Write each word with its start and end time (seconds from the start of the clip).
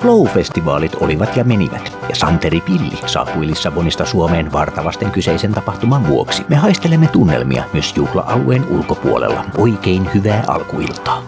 Flow-festivaalit 0.00 0.94
olivat 0.94 1.36
ja 1.36 1.44
menivät, 1.44 1.98
ja 2.08 2.16
Santeri 2.16 2.60
Pilli 2.60 2.98
saapui 3.06 3.46
Lissabonista 3.46 4.04
Suomeen 4.04 4.52
vartavasten 4.52 5.10
kyseisen 5.10 5.54
tapahtuman 5.54 6.08
vuoksi. 6.08 6.44
Me 6.48 6.56
haistelemme 6.56 7.06
tunnelmia 7.06 7.64
myös 7.72 7.96
juhla-alueen 7.96 8.64
ulkopuolella. 8.68 9.44
Oikein 9.58 10.14
hyvää 10.14 10.44
alkuiltaa. 10.46 11.22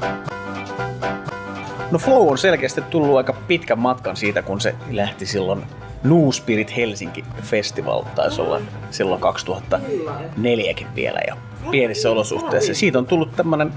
No 1.91 1.99
Flow 1.99 2.29
on 2.29 2.39
selkeästi 2.39 2.81
tullut 2.81 3.17
aika 3.17 3.33
pitkän 3.33 3.79
matkan 3.79 4.17
siitä, 4.17 4.43
kun 4.43 4.61
se 4.61 4.75
lähti 4.91 5.27
silloin 5.27 5.63
New 6.05 6.31
Spirit 6.31 6.77
Helsinki 6.77 7.25
Festival, 7.43 8.03
taisi 8.15 8.41
olla 8.41 8.61
silloin 8.91 9.21
2004 9.21 10.75
vielä 10.95 11.21
ja 11.27 11.37
pienissä 11.71 12.11
olosuhteissa. 12.11 12.75
Siitä 12.75 12.99
on 12.99 13.07
tullut 13.07 13.37
tämmöinen 13.37 13.73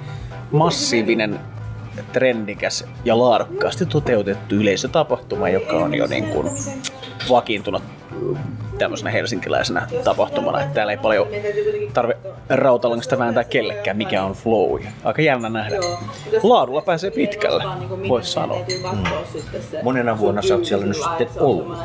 massiivinen 0.52 1.40
trendikäs 2.14 2.86
ja 3.05 3.20
laadukkaasti 3.20 3.86
toteutettu 3.86 4.55
yleisötapahtuma, 4.55 5.50
joka 5.50 5.77
on 5.77 5.95
jo 5.95 6.08
niin 6.08 6.26
kuin 6.26 6.48
vakiintunut 7.31 7.84
tämmöisenä 8.77 9.12
helsinkiläisenä 9.12 9.88
tapahtumana, 10.03 10.62
että 10.62 10.73
täällä 10.73 10.91
ei 10.91 10.98
paljon 10.98 11.27
tarve 11.94 12.17
rautalangasta 12.49 13.17
vääntää 13.17 13.44
kellekään, 13.44 13.98
mikä 13.98 14.23
on 14.23 14.34
flow. 14.34 14.81
Aika 15.03 15.22
jännä 15.22 15.49
nähdä. 15.49 15.75
Laadulla 16.44 16.81
pääsee 16.81 17.12
pitkälle, 17.12 17.63
voisi 18.08 18.31
sanoa. 18.31 18.58
Mm. 18.91 19.03
Monena 19.84 20.20
vuonna 20.20 20.41
sä 20.41 20.55
oot 20.55 20.66
siellä 20.66 20.86
nyt 20.86 20.98
sitten 20.98 21.27
ollut. 21.39 21.77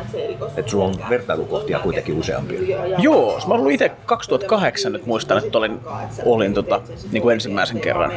Että 0.57 0.71
sulla 0.71 0.85
on 0.85 0.95
vertailukohtia 1.11 1.79
kuitenkin 1.79 2.19
useampia. 2.19 2.61
Joo, 2.99 3.41
mä 3.47 3.55
olin 3.55 3.75
itse 3.75 3.89
2008 4.07 4.93
nyt 4.93 5.07
muistan, 5.07 5.39
että 5.39 5.59
olin, 5.59 5.81
olin 6.25 6.55
tota, 6.55 6.81
niin 7.13 7.23
kuin 7.23 7.33
ensimmäisen 7.35 7.81
kerran 7.81 8.13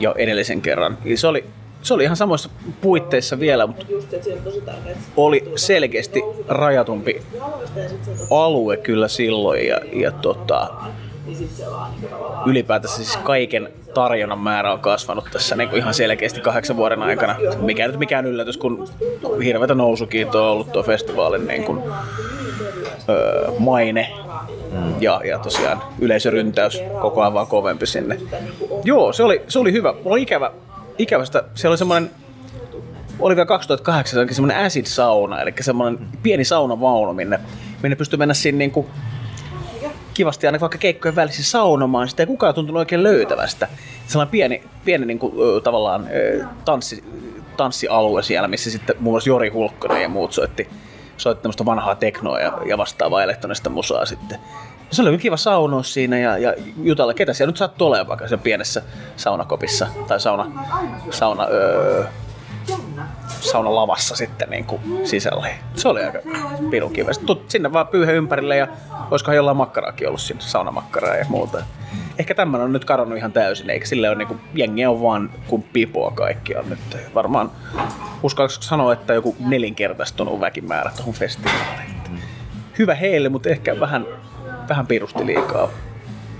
ja 0.00 0.14
edellisen 0.18 0.62
kerran. 0.62 0.98
Se 1.14 1.26
oli 1.26 1.44
se 1.84 1.94
oli 1.94 2.04
ihan 2.04 2.16
samoissa 2.16 2.50
puitteissa 2.80 3.40
vielä, 3.40 3.66
mutta 3.66 3.86
oli 5.16 5.52
selkeästi 5.56 6.22
rajatumpi 6.48 7.22
alue 8.30 8.76
kyllä 8.76 9.08
silloin 9.08 9.66
ja, 9.66 9.80
ja 9.92 10.10
tota, 10.10 10.70
ylipäätänsä 12.46 12.96
siis 12.96 13.16
kaiken 13.16 13.68
tarjonnan 13.94 14.38
määrä 14.38 14.72
on 14.72 14.80
kasvanut 14.80 15.24
tässä 15.32 15.56
niin 15.56 15.68
kuin 15.68 15.78
ihan 15.78 15.94
selkeästi 15.94 16.40
kahdeksan 16.40 16.76
vuoden 16.76 17.02
aikana. 17.02 17.36
Mikä 17.60 17.86
nyt 17.86 17.98
mikään 17.98 18.26
yllätys, 18.26 18.56
kun 18.56 18.88
hirveätä 19.44 19.74
nousukiitoa 19.74 20.42
on 20.42 20.52
ollut 20.52 20.72
tuo 20.72 20.82
festivaalin 20.82 21.46
niin 21.46 21.64
kuin, 21.64 21.82
öö, 23.08 23.50
maine 23.58 24.10
ja, 25.00 25.20
ja 25.24 25.38
tosiaan 25.38 25.82
yleisöryntäys 26.00 26.82
koko 27.00 27.20
ajan 27.20 27.34
vaan 27.34 27.46
kovempi 27.46 27.86
sinne. 27.86 28.20
Joo, 28.84 29.12
se 29.12 29.22
oli, 29.22 29.42
se 29.48 29.58
oli 29.58 29.72
hyvä. 29.72 29.92
Mulla 29.92 30.10
oli 30.10 30.22
ikävä 30.22 30.50
ikävästä, 30.98 31.44
siellä 31.54 31.72
oli 31.72 31.78
semmoinen 31.78 32.10
oli 33.18 33.36
vielä 33.36 33.46
2008 33.46 34.28
semmoinen 34.30 34.66
acid 34.66 34.86
sauna, 34.86 35.40
eli 35.40 35.54
semmoinen 35.60 36.08
pieni 36.22 36.44
saunavaunu, 36.44 37.12
minne, 37.12 37.40
minne 37.82 37.96
pystyi 37.96 38.16
mennä 38.16 38.34
sinne 38.34 38.58
niin 38.58 38.70
kuin 38.70 38.86
kivasti 40.14 40.46
aina 40.46 40.60
vaikka 40.60 40.78
keikkojen 40.78 41.16
välissä 41.16 41.42
saunomaan, 41.44 42.08
sitä 42.08 42.22
ei 42.22 42.26
kukaan 42.26 42.54
tuntunut 42.54 42.78
oikein 42.78 43.02
löytävästä. 43.02 43.68
Sellainen 44.06 44.30
pieni, 44.30 44.62
pieni 44.84 45.06
niin 45.06 45.18
kuin, 45.18 45.62
tavallaan 45.62 46.08
tanssi, 46.64 47.04
tanssialue 47.56 48.22
siellä, 48.22 48.48
missä 48.48 48.70
sitten 48.70 48.96
muun 49.00 49.12
muassa 49.12 49.30
Jori 49.30 49.48
Hulkkonen 49.48 50.02
ja 50.02 50.08
muut 50.08 50.32
soitti, 50.32 50.68
soitti 51.16 51.42
tämmöistä 51.42 51.64
vanhaa 51.64 51.94
teknoa 51.94 52.40
ja, 52.40 52.58
ja 52.66 52.78
vastaavaa 52.78 53.22
elektronista 53.22 53.70
musaa 53.70 54.06
sitten. 54.06 54.38
Se 54.94 55.02
oli 55.02 55.18
kiva 55.18 55.36
saunoa 55.36 55.82
siinä 55.82 56.18
ja, 56.18 56.38
ja 56.38 56.54
jutella, 56.82 57.14
ketä 57.14 57.32
siellä 57.32 57.50
nyt 57.50 57.56
sattuu 57.56 57.88
olemaan 57.88 58.08
vaikka 58.08 58.28
sen 58.28 58.38
pienessä 58.38 58.82
saunakopissa 59.16 59.86
tai 60.08 60.20
sauna, 60.20 60.46
sauna, 61.10 61.44
öö, 61.44 62.04
saunalavassa 63.40 64.16
sitten 64.16 64.50
niin 64.50 64.64
kuin 64.64 65.00
sisällä. 65.04 65.46
Se 65.74 65.88
oli 65.88 66.04
aika 66.04 66.18
pirun 66.70 66.92
kiva. 66.92 67.10
Sinne 67.48 67.72
vaan 67.72 67.86
pyyhe 67.86 68.12
ympärille 68.12 68.56
ja 68.56 68.68
olisikohan 69.10 69.36
jollain 69.36 69.56
makkaraakin 69.56 70.08
ollut 70.08 70.20
sinne, 70.20 70.42
saunamakkaraa 70.42 71.16
ja 71.16 71.26
muuta. 71.28 71.62
Ehkä 72.18 72.34
tämmöinen 72.34 72.64
on 72.64 72.72
nyt 72.72 72.84
kadonnut 72.84 73.18
ihan 73.18 73.32
täysin, 73.32 73.70
eikä 73.70 73.86
sille 73.86 74.08
ole 74.08 74.16
niinku, 74.16 74.36
jengi 74.54 74.86
on 74.86 75.02
vaan 75.02 75.30
kuin 75.46 75.62
pipoa 75.72 76.10
kaikki 76.10 76.56
on 76.56 76.70
nyt. 76.70 76.96
Varmaan 77.14 77.50
uskallanko 78.22 78.56
sanoa, 78.60 78.92
että 78.92 79.14
joku 79.14 79.36
nelinkertaistunut 79.38 80.40
väkimäärä 80.40 80.90
tuohon 80.96 81.14
festivaaliin. 81.14 81.94
Hyvä 82.78 82.94
heille, 82.94 83.28
mutta 83.28 83.48
ehkä 83.48 83.80
vähän 83.80 84.06
vähän 84.68 84.86
pirusti 84.86 85.26
liikaa 85.26 85.68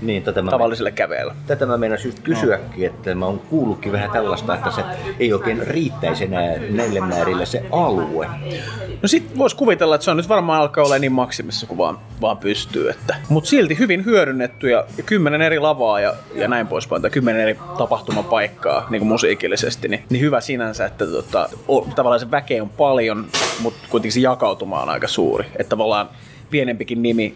niin, 0.01 0.23
tätä 0.23 0.41
mä 0.41 0.51
tavalliselle 0.51 0.91
käveellä. 0.91 1.35
Tätä 1.47 1.65
mä 1.65 1.77
meinaan 1.77 2.01
just 2.05 2.19
kysyäkin, 2.19 2.81
no. 2.81 2.85
että 2.85 3.15
mä 3.15 3.25
oon 3.25 3.39
kuullutkin 3.39 3.91
vähän 3.91 4.11
tällaista, 4.11 4.55
että 4.55 4.71
se 4.71 4.81
ei 5.19 5.33
oikein 5.33 5.67
riittäisi 5.67 6.23
enää 6.23 6.57
näille 6.69 7.01
määrille 7.01 7.45
se 7.45 7.65
alue. 7.71 8.27
No 9.01 9.07
sit 9.07 9.37
vois 9.37 9.53
kuvitella, 9.53 9.95
että 9.95 10.05
se 10.05 10.11
on 10.11 10.17
nyt 10.17 10.29
varmaan 10.29 10.61
alkaa 10.61 10.85
olla 10.85 10.99
niin 10.99 11.11
maksimissa 11.11 11.67
kuin 11.67 11.77
vaan, 11.77 11.99
vaan 12.21 12.37
pystyy. 12.37 12.89
Että. 12.89 13.15
Mutta 13.29 13.49
silti 13.49 13.79
hyvin 13.79 14.05
hyödynnetty 14.05 14.69
ja, 14.69 14.85
ja 14.97 15.03
kymmenen 15.03 15.41
eri 15.41 15.59
lavaa 15.59 15.99
ja, 15.99 16.13
ja 16.35 16.47
näin 16.47 16.67
poispäin, 16.67 17.01
tai 17.01 17.11
kymmenen 17.11 17.41
eri 17.41 17.59
tapahtumapaikkaa 17.77 18.87
niin 18.89 18.99
kuin 18.99 19.09
musiikillisesti, 19.09 19.87
niin, 19.87 20.03
niin 20.09 20.21
hyvä 20.21 20.41
sinänsä, 20.41 20.85
että 20.85 21.07
tota, 21.07 21.49
o, 21.67 21.81
tavallaan 21.81 22.19
se 22.19 22.31
väkeä 22.31 22.63
on 22.63 22.69
paljon, 22.69 23.25
mutta 23.59 23.87
kuitenkin 23.89 24.11
se 24.11 24.19
jakautuma 24.19 24.81
on 24.81 24.89
aika 24.89 25.07
suuri. 25.07 25.45
Että 25.45 25.69
tavallaan 25.69 26.09
pienempikin 26.49 27.01
nimi 27.01 27.35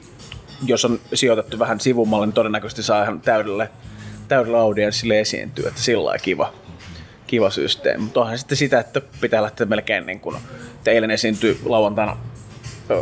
jos 0.65 0.85
on 0.85 0.99
sijoitettu 1.13 1.59
vähän 1.59 1.79
sivummalle, 1.79 2.25
niin 2.25 2.33
todennäköisesti 2.33 2.83
saa 2.83 3.03
ihan 3.03 3.21
täydelle, 3.21 3.69
täydellä 4.27 4.59
audienssille 4.59 5.19
esiintyä, 5.19 5.67
että 5.67 5.81
sillä 5.81 6.17
kiva, 6.17 6.53
kiva 7.27 7.49
systeemi. 7.49 8.03
Mutta 8.03 8.21
onhan 8.21 8.37
sitten 8.37 8.57
sitä, 8.57 8.79
että 8.79 9.01
pitää 9.21 9.41
lähteä 9.41 9.65
melkein 9.65 10.05
niin 10.05 10.19
kuin, 10.19 10.35
että 10.75 10.91
eilen 10.91 11.11
esiintyi 11.11 11.59
lauantaina 11.65 12.17
öö, 12.89 12.99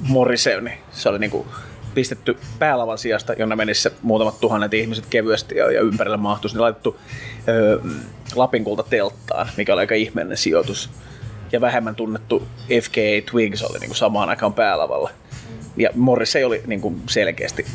Morrissey, 0.00 0.60
niin 0.60 0.78
se 0.90 1.08
oli 1.08 1.18
niin 1.18 1.30
kuin 1.30 1.46
pistetty 1.94 2.36
päälavan 2.58 2.98
sijasta, 2.98 3.32
jonne 3.32 3.56
menisi 3.56 3.90
muutamat 4.02 4.40
tuhannet 4.40 4.74
ihmiset 4.74 5.06
kevyesti 5.10 5.56
ja, 5.56 5.72
ja 5.72 5.80
ympärille 5.80 6.16
mahtuisi, 6.16 6.56
niin 6.56 6.62
laitettu 6.62 6.98
öö, 7.48 7.78
Lapinkulta 8.34 8.82
telttaan, 8.82 9.48
mikä 9.56 9.72
oli 9.72 9.80
aika 9.80 9.94
ihmeellinen 9.94 10.36
sijoitus. 10.36 10.90
Ja 11.52 11.60
vähemmän 11.60 11.94
tunnettu 11.94 12.48
FKA 12.82 13.30
Twigs 13.30 13.62
oli 13.62 13.78
niin 13.78 13.88
kuin 13.88 13.96
samaan 13.96 14.28
aikaan 14.28 14.54
päälavalla 14.54 15.10
ja 15.76 15.90
Morrissey 15.94 16.44
oli 16.44 16.62
niin 16.66 16.80
kuin 16.80 17.02
selkeästi 17.08 17.66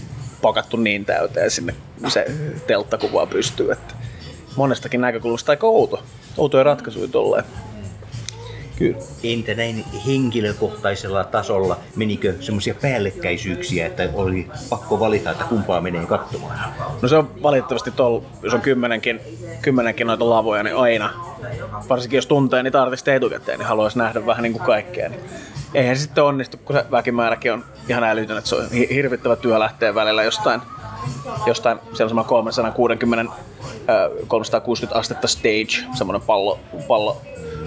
pakattu 0.41 0.77
niin 0.77 1.05
täyteen 1.05 1.51
sinne 1.51 1.75
se 2.07 2.25
telttakuva 2.67 3.25
pystyy, 3.25 3.71
että 3.71 3.93
monestakin 4.55 5.01
näkökulmasta 5.01 5.51
aika 5.51 5.67
outo, 5.67 6.03
outoja 6.37 6.63
ratkaisuja 6.63 7.07
tolleen. 7.07 7.43
Kyllä. 8.77 8.97
Entä 9.23 9.53
näin 9.53 9.85
henkilökohtaisella 10.07 11.23
tasolla, 11.23 11.79
menikö 11.95 12.33
semmoisia 12.39 12.75
päällekkäisyyksiä, 12.81 13.85
että 13.85 14.09
oli 14.13 14.47
pakko 14.69 14.99
valita, 14.99 15.31
että 15.31 15.43
kumpaa 15.43 15.81
menee 15.81 16.05
katsomaan? 16.05 16.73
No 17.01 17.07
se 17.07 17.15
on 17.15 17.43
valitettavasti 17.43 17.91
tuolla, 17.91 18.23
jos 18.43 18.53
on 18.53 18.61
kymmenenkin, 18.61 19.19
kymmenenkin 19.61 20.07
noita 20.07 20.29
lavoja, 20.29 20.63
niin 20.63 20.75
aina, 20.75 21.13
varsinkin 21.89 22.17
jos 22.17 22.27
tuntee 22.27 22.63
niin 22.63 22.73
tarvitsisi 22.73 23.11
etukäteen, 23.11 23.59
niin 23.59 23.67
haluaisi 23.67 23.97
nähdä 23.97 24.25
vähän 24.25 24.43
niin 24.43 24.53
kuin 24.53 24.65
kaikkea. 24.65 25.09
Niin 25.09 25.21
eihän 25.73 25.95
se 25.95 26.01
sitten 26.01 26.23
onnistu, 26.23 26.57
kun 26.57 26.75
se 26.75 26.85
väkimääräkin 26.91 27.53
on 27.53 27.63
ihan 27.89 28.03
älytön, 28.03 28.37
että 28.37 28.49
se 28.49 28.55
on 28.55 28.69
hirvittävä 28.71 29.35
työ 29.35 29.59
lähteä 29.59 29.95
välillä 29.95 30.23
jostain, 30.23 30.61
jostain 31.45 31.79
sellaisella 31.93 32.23
360, 32.23 33.33
360 34.27 34.99
astetta 34.99 35.27
stage, 35.27 35.95
semmoinen 35.97 36.21
pallo, 36.27 36.59
pallo 36.87 37.21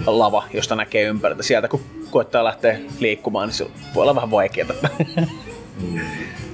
lava, 0.05 0.43
josta 0.53 0.75
näkee 0.75 1.03
ympäriltä. 1.03 1.43
Sieltä 1.43 1.67
kun 1.67 1.81
koettaa 2.11 2.43
lähteä 2.43 2.79
liikkumaan, 2.99 3.47
niin 3.47 3.55
se 3.55 3.67
voi 3.95 4.01
olla 4.01 4.15
vähän 4.15 4.31
vaikeaa. 4.31 4.67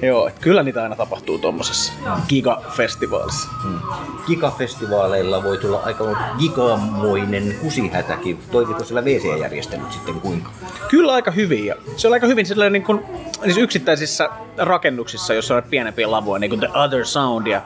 Joo, 0.02 0.28
että 0.28 0.41
kyllä 0.41 0.63
niitä 0.63 0.84
aina 0.84 0.96
tapahtuu 0.96 1.38
tuommoisessa 1.38 1.94
gigafestivaalissa. 2.30 3.47
Hmm. 3.63 3.80
Gigafestivaaleilla 4.25 5.44
voi 5.44 5.58
tulla 5.58 5.81
aika 5.85 6.03
gigamoinen 6.40 7.56
kusihätäkin. 7.62 8.40
Toimiko 8.52 8.84
siellä 8.84 9.02
WC-järjestelyt 9.02 9.91
sitten 9.91 10.16
kuinka? 10.16 10.49
Kyllä 10.90 11.14
aika 11.14 11.32
hyvin. 11.32 11.66
Ja 11.66 11.76
se 11.96 12.08
on 12.08 12.14
aika 12.14 12.28
hyvin 12.28 12.46
sellainen 12.46 12.73
niin 12.73 12.84
kuin, 12.84 13.03
siis 13.44 13.58
yksittäisissä 13.58 14.29
rakennuksissa, 14.58 15.34
jossa 15.34 15.55
on 15.55 15.64
pienempiä 15.64 16.11
lavoja, 16.11 16.40
niin 16.40 16.49
kuin 16.49 16.59
The 16.59 16.70
Other 16.73 17.05
Sound 17.05 17.47
ja 17.47 17.61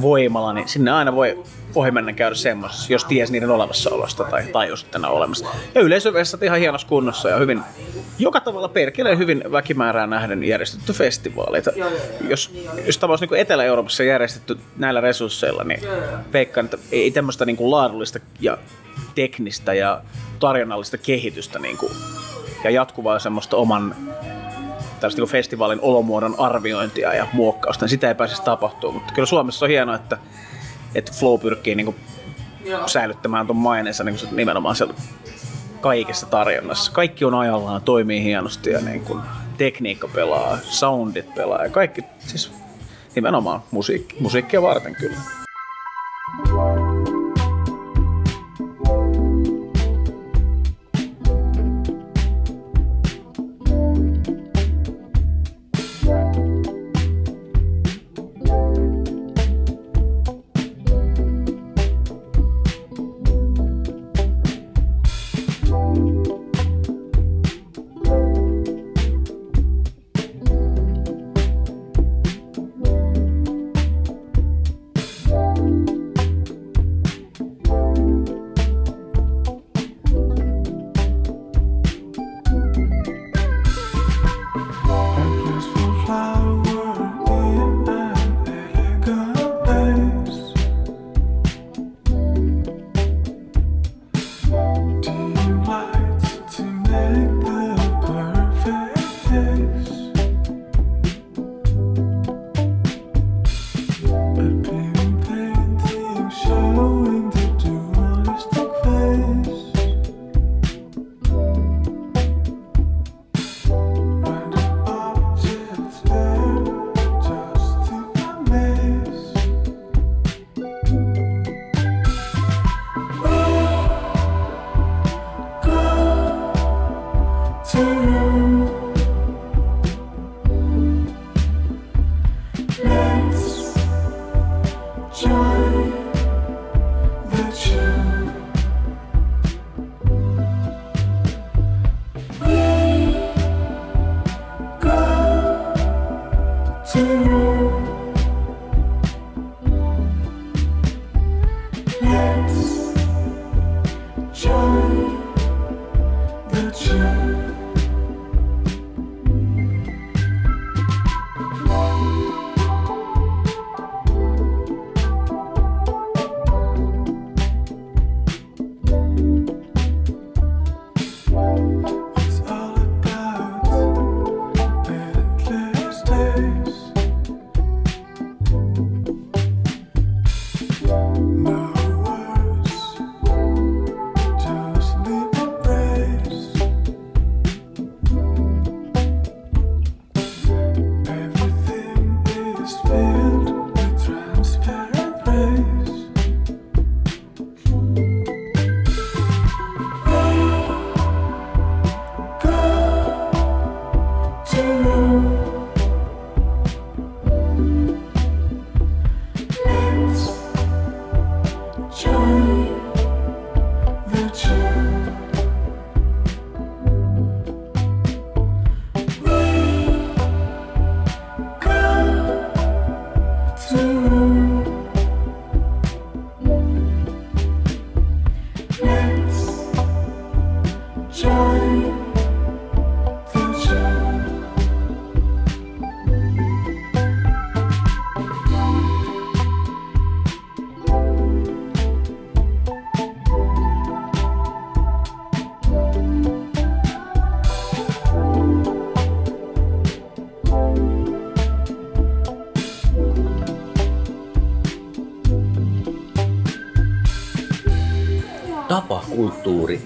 Voimala, 0.00 0.52
niin 0.52 0.68
sinne 0.68 0.90
aina 0.90 1.14
voi 1.14 1.42
ohimennen 1.76 2.14
käydä 2.14 2.34
semmoisessa, 2.34 2.92
jos 2.92 3.04
ties 3.04 3.30
niiden 3.30 3.50
olemassaolosta 3.50 4.24
tai 4.24 4.42
tajus, 4.42 4.82
että 4.82 4.98
ne 4.98 5.08
on 5.08 5.14
olemassa. 5.14 5.46
Ja 5.74 5.80
yleisövessat 5.80 6.42
ihan 6.42 6.58
hienossa 6.58 6.88
kunnossa 6.88 7.28
ja 7.28 7.36
hyvin, 7.36 7.62
joka 8.18 8.40
tavalla 8.40 8.68
perkeleen 8.68 9.18
hyvin 9.18 9.44
väkimäärää 9.52 10.06
nähden 10.06 10.44
järjestetty 10.44 10.92
festivaaleita. 10.92 11.70
Jos, 12.28 12.54
jos 12.86 12.98
tämä 12.98 13.12
olisi 13.12 13.26
niin 13.26 13.40
Etelä-Euroopassa 13.40 14.02
järjestetty 14.02 14.58
näillä 14.76 15.00
resursseilla, 15.00 15.64
niin 15.64 15.80
veikkaan, 16.32 16.64
että 16.64 16.78
ei 16.92 17.10
tämmöistä 17.10 17.44
niin 17.44 17.56
kuin 17.56 17.70
laadullista 17.70 18.18
ja 18.40 18.58
teknistä 19.14 19.74
ja 19.74 20.02
tarjonnallista 20.40 20.98
kehitystä 20.98 21.58
niin 21.58 21.76
kuin, 21.76 21.92
ja 22.64 22.70
jatkuvaa 22.70 23.18
semmoista 23.18 23.56
oman 23.56 23.96
tällaista 25.00 25.22
niin 25.22 25.30
festivaalin 25.30 25.80
olomuodon 25.82 26.34
arviointia 26.38 27.14
ja 27.14 27.26
muokkausta, 27.32 27.84
niin 27.84 27.90
sitä 27.90 28.08
ei 28.08 28.14
pääsisi 28.14 28.42
tapahtumaan. 28.42 28.94
Mutta 28.94 29.14
kyllä 29.14 29.26
Suomessa 29.26 29.64
on 29.66 29.70
hienoa, 29.70 29.94
että 29.94 30.18
että 30.98 31.12
Flow 31.12 31.40
pyrkii 31.40 31.74
niin 31.74 31.84
kuin 31.84 31.96
säilyttämään 32.86 33.46
ton 33.46 33.56
maineensa 33.56 34.04
niin 34.04 34.18
kuin 34.18 34.36
nimenomaan 34.36 34.76
siellä 34.76 34.94
kaikessa 35.80 36.26
tarjonnassa. 36.26 36.92
Kaikki 36.92 37.24
on 37.24 37.34
ajallaan, 37.34 37.82
toimii 37.82 38.22
hienosti 38.22 38.70
ja 38.70 38.80
niin 38.80 39.00
kuin 39.00 39.20
tekniikka 39.58 40.08
pelaa, 40.08 40.58
soundit 40.62 41.34
pelaa 41.34 41.64
ja 41.64 41.70
kaikki, 41.70 42.02
siis 42.26 42.52
nimenomaan 43.14 43.62
musiikki, 43.70 44.16
musiikkia 44.20 44.62
varten 44.62 44.94
kyllä. 44.94 45.45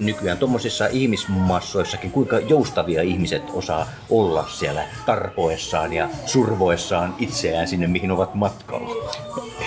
Nykyään 0.01 0.37
tuommoisissa 0.37 0.87
ihmismassoissakin, 0.87 2.11
kuinka 2.11 2.39
joustavia 2.39 3.01
ihmiset 3.01 3.43
osaa 3.53 3.87
olla 4.09 4.47
siellä 4.47 4.83
tarpoessaan 5.05 5.93
ja 5.93 6.09
survoessaan 6.25 7.15
itseään 7.19 7.67
sinne, 7.67 7.87
mihin 7.87 8.11
ovat 8.11 8.35
matkalla? 8.35 9.11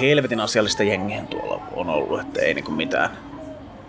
Helvetin 0.00 0.40
asiallista 0.40 0.82
jengiä 0.82 1.22
tuolla 1.30 1.62
on 1.72 1.88
ollut, 1.88 2.20
että 2.20 2.40
ei 2.40 2.54
niinku 2.54 2.70
mitään, 2.70 3.10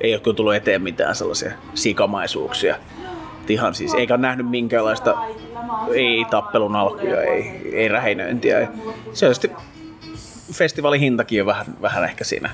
ei 0.01 0.13
ole 0.13 0.21
kyllä 0.21 0.35
tullut 0.35 0.55
eteen 0.55 0.81
mitään 0.81 1.15
sellaisia 1.15 1.51
sikamaisuuksia. 1.73 2.75
Ihan 3.49 3.75
siis, 3.75 3.93
eikä 3.93 4.13
ole 4.13 4.21
nähnyt 4.21 4.49
minkäänlaista, 4.49 5.17
ei 5.93 6.25
tappelun 6.29 6.75
alkuja, 6.75 7.21
ei, 7.21 7.71
ei 7.73 7.87
räheinöintiä. 7.87 8.59
Ei. 8.59 8.67
Selvästi 9.13 9.51
festivaalin 10.51 10.99
hintakin 10.99 11.41
on 11.41 11.45
vähän, 11.45 11.65
vähän 11.81 12.03
ehkä 12.03 12.23
siinä 12.23 12.49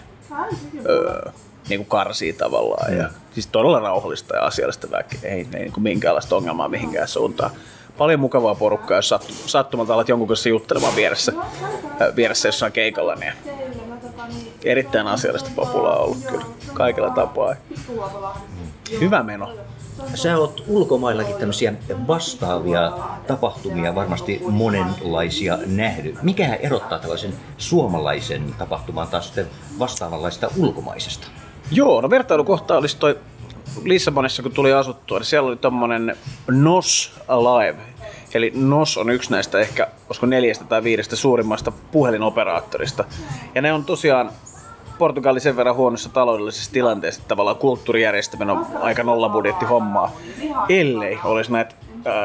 öö, 0.86 1.32
niin 1.72 1.80
kuin 1.80 1.90
karsii 1.90 2.34
tavallaan. 2.34 2.92
Mm. 2.92 2.98
Ja, 2.98 3.10
siis 3.34 3.48
todella 3.48 3.80
rauhallista 3.80 4.36
ja 4.36 4.42
asiallista 4.42 4.88
väkeä. 4.92 5.20
Ei, 5.24 5.32
ei 5.32 5.46
niin 5.60 5.74
kuin 5.74 5.84
minkäänlaista 5.84 6.36
ongelmaa 6.36 6.68
mihinkään 6.68 7.08
suuntaan. 7.08 7.52
Paljon 7.98 8.20
mukavaa 8.20 8.56
porukkaa, 8.56 8.98
jos 8.98 9.10
sattu, 9.10 9.34
sattumalta 9.46 9.94
alat 9.94 10.10
jonkun 10.10 10.28
kanssa 10.28 10.50
juttelemaan 10.50 10.96
vieressä, 10.96 11.34
äh, 12.02 12.16
vieressä 12.16 12.48
jossain 12.48 12.72
keikalla, 12.72 13.16
niin 13.16 13.34
erittäin 14.64 15.08
asiallista 15.08 15.50
populaa 15.56 15.98
on 15.98 16.04
ollut 16.04 16.26
kyllä 16.26 16.46
kaikilla 16.74 17.10
tapaa. 17.10 17.56
Hyvä 19.00 19.24
meno. 19.24 19.54
Sä 20.14 20.38
oot 20.38 20.64
ulkomaillakin 20.68 21.36
tämmöisiä 21.36 21.74
vastaavia 22.08 22.92
tapahtumia 23.28 23.96
varmasti 23.96 24.42
monenlaisia 24.50 25.58
nähdy. 25.66 26.16
Mikä 26.22 26.56
erottaa 26.56 27.00
tällaisen 27.00 27.34
suomalaisen 27.58 28.56
tapahtuman 28.58 29.08
taas 29.08 29.26
sitten 29.26 29.48
vastaavanlaista 29.80 30.52
ulkomaisesta? 30.58 31.28
Joo, 31.72 32.02
no 32.02 32.10
vertailukohta 32.10 32.78
olisi 32.78 32.98
toi 32.98 33.20
Lissabonissa, 33.84 34.44
kun 34.44 34.52
tuli 34.52 34.74
asuttua, 34.74 35.18
niin 35.18 35.26
siellä 35.26 35.48
oli 35.48 35.56
tommonen 35.56 36.18
NOS 36.52 37.14
Alive. 37.28 37.78
Eli 38.34 38.52
NOS 38.56 38.98
on 38.98 39.10
yksi 39.10 39.32
näistä 39.32 39.60
ehkä, 39.60 39.88
olisiko 40.08 40.26
neljästä 40.26 40.66
tai 40.66 40.84
viidestä 40.84 41.16
suurimmasta 41.16 41.72
puhelinoperaattorista. 41.92 43.04
Ja 43.56 43.62
ne 43.62 43.74
on 43.74 43.86
tosiaan 43.86 44.32
Portugali 44.98 45.40
sen 45.40 45.58
verran 45.58 45.76
huonossa 45.76 46.10
taloudellisessa 46.10 46.72
tilanteessa, 46.72 47.20
että 47.20 47.28
tavallaan 47.30 47.58
kulttuurijärjestäminen 47.58 48.58
on 48.58 48.66
aika 48.82 49.04
nollabudjetti 49.04 49.66
hommaa, 49.66 50.12
ellei 50.70 51.20
olisi 51.24 51.52
näitä 51.52 51.76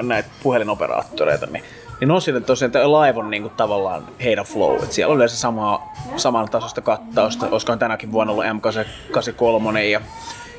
näitä 0.03 0.29
puhelinoperaattoreita, 0.43 1.47
niin 1.47 1.65
niin 2.01 2.11
on 2.11 2.23
siinä 2.23 2.41
tosiaan 2.41 2.69
että 2.69 2.91
Live 2.91 3.19
on 3.19 3.31
niinku 3.31 3.49
tavallaan 3.49 4.09
heidän 4.25 4.45
flow. 4.45 4.83
Et 4.83 4.93
siellä 4.93 5.13
on 5.13 5.17
yleensä 5.17 5.37
samaa, 5.37 5.93
saman 6.17 6.49
tasosta 6.51 6.81
kattausta. 6.81 7.49
Olisikohan 7.51 7.79
tänäkin 7.79 8.13
vuonna 8.13 8.33
ollut 8.33 8.45
M83 8.45 9.79
ja, 9.79 10.01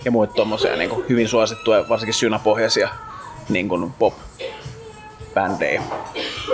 ja 0.05 0.11
muita 0.11 0.33
tuommoisia 0.33 0.75
niinku 0.75 1.05
hyvin 1.09 1.27
suosittuja, 1.27 1.89
varsinkin 1.89 2.13
synapohjaisia 2.13 2.89
niinku 3.49 3.91
pop 3.99 4.13
bändejä 5.33 5.81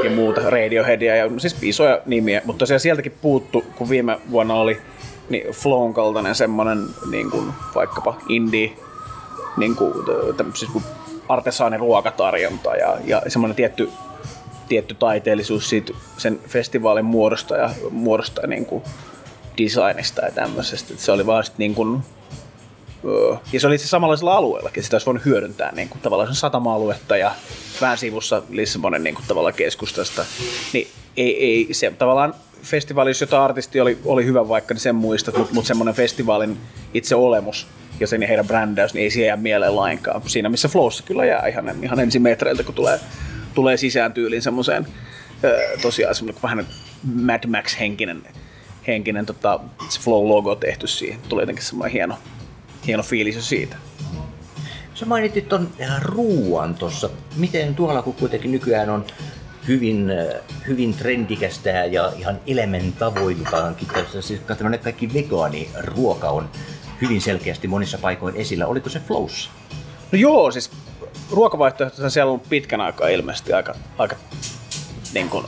ja 0.04 0.10
muuta, 0.10 0.50
Radioheadia 0.50 1.16
ja 1.16 1.30
siis 1.38 1.58
isoja 1.62 2.00
nimiä, 2.06 2.42
mutta 2.46 2.60
tosiaan 2.60 2.80
sieltäkin 2.80 3.18
puuttu, 3.22 3.66
kun 3.76 3.90
viime 3.90 4.20
vuonna 4.32 4.54
oli 4.54 4.82
niin 5.30 5.48
Flown 5.52 5.94
kaltainen 5.94 6.36
semmonen 6.36 6.88
niin 7.12 7.32
kuin 7.32 7.54
vaikkapa 7.76 8.18
indie 8.30 8.72
niin 9.58 9.76
kuin, 9.76 9.94
siis 10.54 10.72
artesaani 11.30 11.78
ruokatarjonta 11.78 12.76
ja, 12.76 12.98
ja 13.06 13.22
semmoinen 13.28 13.56
tietty 13.56 13.90
tietty 14.70 14.96
taiteellisuus 14.96 15.70
siitä 15.70 15.94
sen 16.18 16.40
festivaalin 16.48 17.06
muodosta 17.06 17.58
ja 17.58 17.70
muodosta 17.92 18.48
niin 18.48 18.66
kuin 18.66 18.84
designista 19.58 20.26
ja 20.26 20.32
tämmöisestä. 20.32 20.94
Se 20.98 21.12
oli 21.12 21.26
vaan 21.26 21.44
niin 21.58 21.76
kuin, 21.76 22.04
ja 23.54 23.60
se 23.60 23.68
oli 23.68 23.76
itse 23.76 23.88
samanlaisella 23.88 24.34
alueellakin, 24.34 24.84
sitä 24.84 24.96
olisi 24.96 25.06
voinut 25.06 25.26
hyödyntää 25.26 25.72
niin 25.72 25.90
kuin, 25.90 26.02
tavallaan 26.02 26.28
sen 26.28 26.36
satama-aluetta 26.36 27.18
ja 27.18 27.32
vähän 27.82 27.98
sivussa 27.98 28.42
Lissabonin 28.50 29.04
niin 29.04 29.16
kuin, 29.16 29.26
tavallaan 29.28 29.54
keskustasta. 29.54 30.26
Niin 30.74 30.88
ei, 31.18 31.44
ei 31.44 31.74
se 31.74 31.94
tavallaan 31.98 32.34
festivaali, 32.64 33.10
jos 33.10 33.22
jotain 33.22 33.44
artisti 33.44 33.82
oli, 33.82 33.98
oli 34.06 34.26
hyvä 34.26 34.48
vaikka, 34.48 34.74
niin 34.74 34.82
sen 34.82 34.96
muistat, 34.96 35.38
mutta 35.38 35.54
mut 35.54 35.66
semmoinen 35.66 35.96
festivaalin 35.96 36.58
itse 36.94 37.16
olemus 37.16 37.68
ja 38.00 38.08
sen 38.08 38.22
ja 38.22 38.28
heidän 38.28 38.48
brändäys, 38.48 38.94
niin 38.94 39.04
ei 39.04 39.12
siihen 39.12 39.28
jää 39.28 39.38
mieleen 39.38 39.76
lainkaan. 39.76 40.22
Siinä 40.26 40.50
missä 40.50 40.68
Flowssa 40.68 41.04
kyllä 41.04 41.26
jää 41.26 41.48
ihan, 41.48 41.84
ihan 41.84 42.00
ensimetreiltä, 42.00 42.64
kun 42.64 42.76
tulee 42.76 43.00
tulee 43.54 43.78
sisään 43.78 44.14
tyyliin 44.14 44.42
semmoiseen 44.42 44.88
tosiaan 45.82 46.16
semmoinen 46.16 46.44
vähän 46.44 46.68
Mad 47.04 47.48
Max-henkinen 47.48 48.24
henkinen, 48.88 49.26
tota, 49.26 49.60
se 49.90 50.00
Flow-logo 50.00 50.56
tehty 50.56 50.88
siihen. 50.88 51.20
Tuli 51.30 51.42
jotenkin 51.42 51.66
semmoinen 51.66 51.94
hieno, 51.94 52.18
hieno 52.88 53.04
fiilis 53.04 53.36
jo 53.36 53.42
siitä. 53.42 53.76
Sä 54.94 55.06
mainitit 55.06 55.50
ton 55.50 55.70
ruuan 56.02 56.76
tuossa. 56.76 57.10
Miten 57.36 57.76
tuolla, 57.76 58.02
kun 58.02 58.14
kuitenkin 58.14 58.52
nykyään 58.52 58.90
on 58.90 59.06
hyvin, 59.68 60.12
hyvin 60.68 60.94
trendikästä 60.94 61.70
ja 61.70 62.12
ihan 62.18 62.40
elementavoiltaankin. 62.48 63.88
Siis 64.20 64.42
kaikki 64.84 65.10
ruoka 65.80 66.30
on 66.30 66.50
hyvin 67.02 67.22
selkeästi 67.22 67.68
monissa 67.68 67.98
paikoin 67.98 68.36
esillä. 68.36 68.68
Oliko 68.68 68.90
se 68.90 69.00
Flows? 69.00 69.50
No 70.12 70.20
joo, 70.20 70.52
siis 70.52 70.72
ruokavaihtoehtoja 71.32 72.10
siellä 72.10 72.32
on 72.32 72.40
pitkän 72.40 72.82
aikaa 72.82 73.08
ilmeisesti 73.08 73.54
aika, 73.54 73.76
aika 73.98 74.16
niin 75.14 75.30
kuin, 75.30 75.46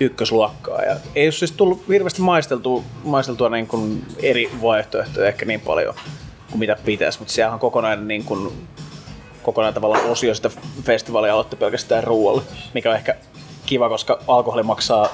ykkösluokkaa. 0.00 0.82
Ja 0.82 0.96
ei 1.14 1.26
ole 1.26 1.32
siis 1.32 1.52
tullut 1.52 1.88
hirveästi 1.88 2.22
maisteltua, 2.22 2.82
maisteltua 3.04 3.48
niin 3.48 3.66
kuin 3.66 4.06
eri 4.22 4.50
vaihtoehtoja 4.62 5.28
ehkä 5.28 5.46
niin 5.46 5.60
paljon 5.60 5.94
kuin 6.50 6.58
mitä 6.58 6.76
pitäisi, 6.84 7.18
mutta 7.18 7.34
siellä 7.34 7.52
on 7.52 7.60
kokonainen, 7.60 8.08
niin 8.08 8.24
kuin, 8.24 8.66
kokonainen 9.42 9.74
tavallaan 9.74 10.04
osio 10.04 10.34
sitä 10.34 10.50
festivaalia 10.82 11.32
aloitti 11.32 11.56
pelkästään 11.56 12.04
ruoalla, 12.04 12.42
mikä 12.74 12.90
on 12.90 12.96
ehkä 12.96 13.14
kiva, 13.66 13.88
koska 13.88 14.18
alkoholi 14.28 14.62
maksaa, 14.62 15.08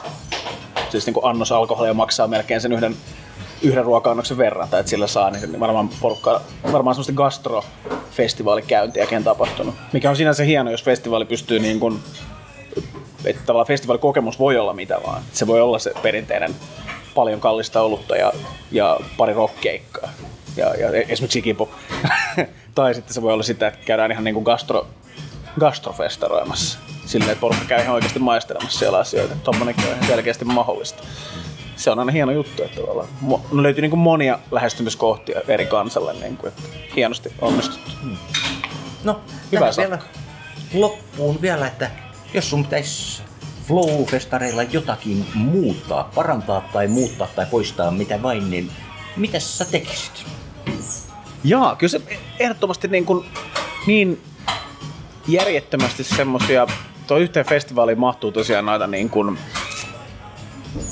siis 0.88 1.06
niin 1.06 1.14
kuin 1.14 1.26
annos 1.26 1.52
alkoholia 1.52 1.94
maksaa 1.94 2.28
melkein 2.28 2.60
sen 2.60 2.72
yhden 2.72 2.96
yhden 3.64 3.84
ruoka-annoksen 3.84 4.38
verran, 4.38 4.68
tai 4.68 4.80
että 4.80 4.90
sillä 4.90 5.06
saa, 5.06 5.30
niin 5.30 5.60
varmaan 5.60 5.88
porukka, 6.00 6.40
varmaan 6.72 6.94
semmoista 6.94 7.12
gastrofestivaalikäyntiäkin 7.12 9.24
tapahtunut. 9.24 9.74
Mikä 9.92 10.10
on 10.10 10.16
sinänsä 10.16 10.42
hieno, 10.42 10.70
jos 10.70 10.84
festivaali 10.84 11.24
pystyy 11.24 11.58
niin 11.58 11.80
kuin, 11.80 12.00
että 13.24 13.42
tavallaan 13.46 13.66
festivaalikokemus 13.66 14.38
voi 14.38 14.58
olla 14.58 14.72
mitä 14.72 15.00
vaan. 15.06 15.22
Se 15.32 15.46
voi 15.46 15.60
olla 15.60 15.78
se 15.78 15.92
perinteinen 16.02 16.54
paljon 17.14 17.40
kallista 17.40 17.82
olutta 17.82 18.16
ja, 18.16 18.32
ja 18.72 19.00
pari 19.16 19.34
rockkeikkaa. 19.34 20.10
Ja, 20.56 20.74
ja 20.74 20.90
esimerkiksi 20.90 21.42
kipu. 21.42 21.68
tai 22.74 22.94
sitten 22.94 23.14
se 23.14 23.22
voi 23.22 23.32
olla 23.32 23.42
sitä, 23.42 23.66
että 23.66 23.80
käydään 23.84 24.12
ihan 24.12 24.24
niin 24.24 24.34
kuin 24.34 24.44
gastro, 24.44 24.86
gastrofestaroimassa. 25.60 26.78
Silleen, 27.06 27.32
että 27.32 27.40
porukka 27.40 27.64
käy 27.64 27.82
ihan 27.82 27.94
oikeasti 27.94 28.18
maistelemassa 28.18 28.78
siellä 28.78 28.98
asioita. 28.98 29.34
Tuommoinenkin 29.34 29.84
on 29.84 29.92
ihan 29.92 30.06
selkeästi 30.06 30.44
mahdollista 30.44 31.02
se 31.84 31.90
on 31.90 31.98
aina 31.98 32.12
hieno 32.12 32.32
juttu, 32.32 32.62
että 32.62 32.80
tavallaan 32.80 33.08
no 33.52 33.62
löytyy 33.62 33.82
niin 33.82 33.90
kuin 33.90 34.00
monia 34.00 34.38
lähestymiskohtia 34.50 35.40
eri 35.48 35.66
kansalle, 35.66 36.12
niin 36.12 36.36
kuin, 36.36 36.48
että 36.48 36.62
hienosti 36.96 37.32
onnistuttu. 37.40 37.90
Hmm. 38.02 38.16
No, 39.04 39.20
hyvä 39.52 39.70
vielä 39.76 39.98
loppuun 40.74 41.42
vielä, 41.42 41.66
että 41.66 41.90
jos 42.34 42.50
sun 42.50 42.64
pitäisi 42.64 43.22
Flow-festareilla 43.68 44.62
jotakin 44.72 45.26
muuttaa, 45.34 46.10
parantaa 46.14 46.68
tai 46.72 46.88
muuttaa 46.88 47.28
tai 47.36 47.46
poistaa 47.50 47.90
mitä 47.90 48.22
vain, 48.22 48.50
niin 48.50 48.70
mitä 49.16 49.40
sä 49.40 49.64
tekisit? 49.64 50.24
Jaa, 51.44 51.76
kyllä 51.76 51.90
se 51.90 52.00
ehdottomasti 52.38 52.88
niin, 52.88 53.04
kuin, 53.04 53.26
niin 53.86 54.22
järjettömästi 55.28 56.04
semmosia, 56.04 56.66
tuo 57.06 57.16
yhteen 57.16 57.46
festivaaliin 57.46 58.00
mahtuu 58.00 58.32
tosiaan 58.32 58.66
näitä 58.66 58.86
niin 58.86 59.10
kuin, 59.10 59.38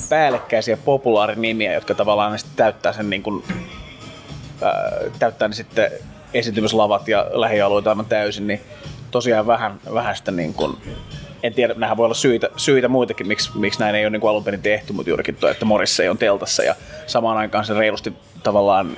päällekkäisiä 0.09 0.77
populaarinimiä, 0.77 1.73
jotka 1.73 1.95
tavallaan 1.95 2.39
täyttää 2.55 2.93
sen 2.93 3.09
niin 3.09 3.23
kuin, 3.23 3.43
ää, 4.61 4.91
täyttää 5.19 5.47
ne 5.47 5.53
sitten 5.53 5.91
esiintymislavat 6.33 7.07
ja 7.07 7.25
lähialueita 7.31 7.89
aivan 7.89 8.05
täysin, 8.05 8.47
niin 8.47 8.61
tosiaan 9.11 9.47
vähän, 9.47 9.79
vähän 9.93 10.15
sitä 10.15 10.31
niin 10.31 10.53
kuin, 10.53 10.77
en 11.43 11.53
tiedä, 11.53 11.73
nämähän 11.73 11.97
voi 11.97 12.05
olla 12.05 12.13
syitä, 12.13 12.49
syitä 12.57 12.87
muitakin, 12.87 13.27
miksi, 13.27 13.57
miksi 13.57 13.79
näin 13.79 13.95
ei 13.95 14.05
ole 14.05 14.09
niin 14.09 14.21
kuin 14.21 14.31
alun 14.31 14.43
perin 14.43 14.61
tehty, 14.61 14.93
mutta 14.93 15.09
juurikin 15.09 15.35
tuo, 15.35 15.49
että 15.49 15.65
Morisse 15.65 16.09
on 16.09 16.17
teltassa 16.17 16.63
ja 16.63 16.75
samaan 17.07 17.37
aikaan 17.37 17.65
se 17.65 17.73
reilusti 17.73 18.13
tavallaan 18.43 18.97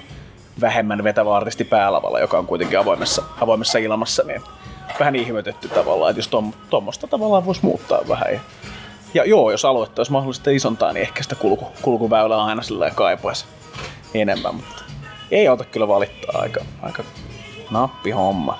vähemmän 0.61 1.03
vetävä 1.03 1.35
artisti 1.35 1.63
päälavalla, 1.63 2.19
joka 2.19 2.37
on 2.37 2.47
kuitenkin 2.47 2.79
avoimessa, 2.79 3.23
avoimessa 3.41 3.77
ilmassa, 3.77 4.23
niin 4.23 4.41
vähän 4.99 5.15
ihmetetty 5.15 5.67
tavallaan, 5.67 6.09
että 6.09 6.19
jos 6.19 6.29
tuommoista 6.69 7.07
tavallaan 7.07 7.45
voisi 7.45 7.61
muuttaa 7.63 7.99
vähän. 8.09 8.33
Ja 8.33 8.39
ja 9.15 9.25
joo, 9.25 9.51
jos 9.51 9.65
aluetta 9.65 9.99
olisi 9.99 10.11
mahdollista 10.11 10.49
isontaa, 10.49 10.93
niin 10.93 11.01
ehkä 11.01 11.23
sitä 11.23 11.35
kulku, 11.35 11.67
kulkuväylää 11.81 12.43
aina 12.43 12.61
sillä 12.61 12.91
kaipaisi 12.91 13.45
enemmän, 14.13 14.55
mutta 14.55 14.83
ei 15.31 15.49
ota 15.49 15.63
kyllä 15.63 15.87
valittaa 15.87 16.41
aika, 16.41 16.65
aika 16.81 17.03
nappi 17.69 18.11
homma. 18.11 18.59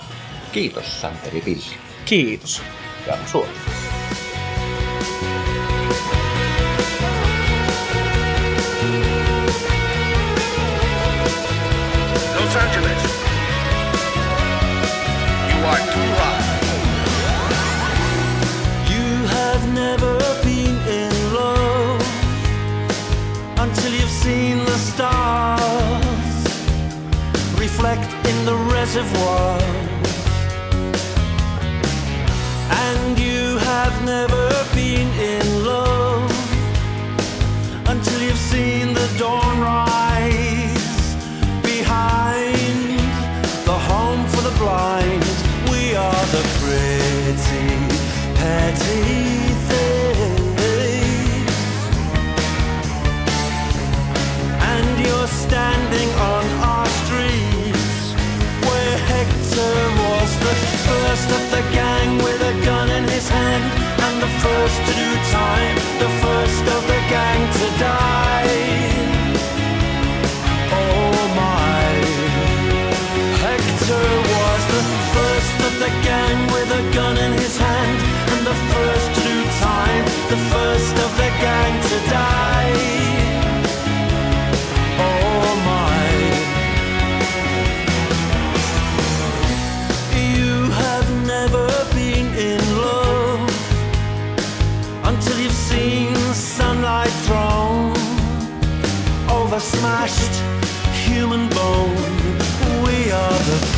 Kiitos 0.52 1.02
Santeri 1.02 1.42
Pilli. 1.42 1.78
Kiitos. 2.06 2.62
Ja 3.08 3.18
Suomi. 3.26 3.75
And 32.70 33.18
you 33.18 33.58
have 33.58 34.06
never 34.06 34.48
been 34.76 35.10
in 35.20 35.66
love 35.66 36.30
until 37.88 38.22
you've 38.22 38.38
seen 38.38 38.94
the 38.94 39.16
dawn 39.18 39.60
rise 39.60 40.05
his 63.26 63.34
hand 63.34 63.66
and 64.06 64.22
the 64.22 64.32
first 64.44 64.78
to 64.88 64.94
do 64.94 65.10
time, 65.32 65.76
the 66.04 66.12
first 66.24 66.66
of 66.76 66.82
the 66.92 67.00
gang 67.14 67.42
to 67.60 67.68
die. 67.80 68.54
Oh 70.82 71.18
my, 71.42 71.88
Hector 73.44 74.10
was 74.36 74.62
the 74.76 74.84
first 75.16 75.58
of 75.68 75.74
the 75.84 75.92
gang 76.08 76.38
with 76.54 76.70
a 76.82 76.84
gun 76.94 77.18
in 77.18 77.32
his 77.34 77.58
hand 77.58 77.98
and 78.32 78.42
the 78.46 78.58
first 78.74 79.08
to 79.16 79.22
do 79.32 79.38
time, 79.70 80.06
the 80.34 80.42
first 80.54 80.96
of 81.06 81.12
the 81.18 81.30
gang 81.46 81.74
to 81.90 82.10
die. 82.12 82.35
Smashed 99.80 100.36
human 101.06 101.50
bone. 101.50 101.96
We 102.84 103.12
are 103.12 103.40
the 103.50 103.75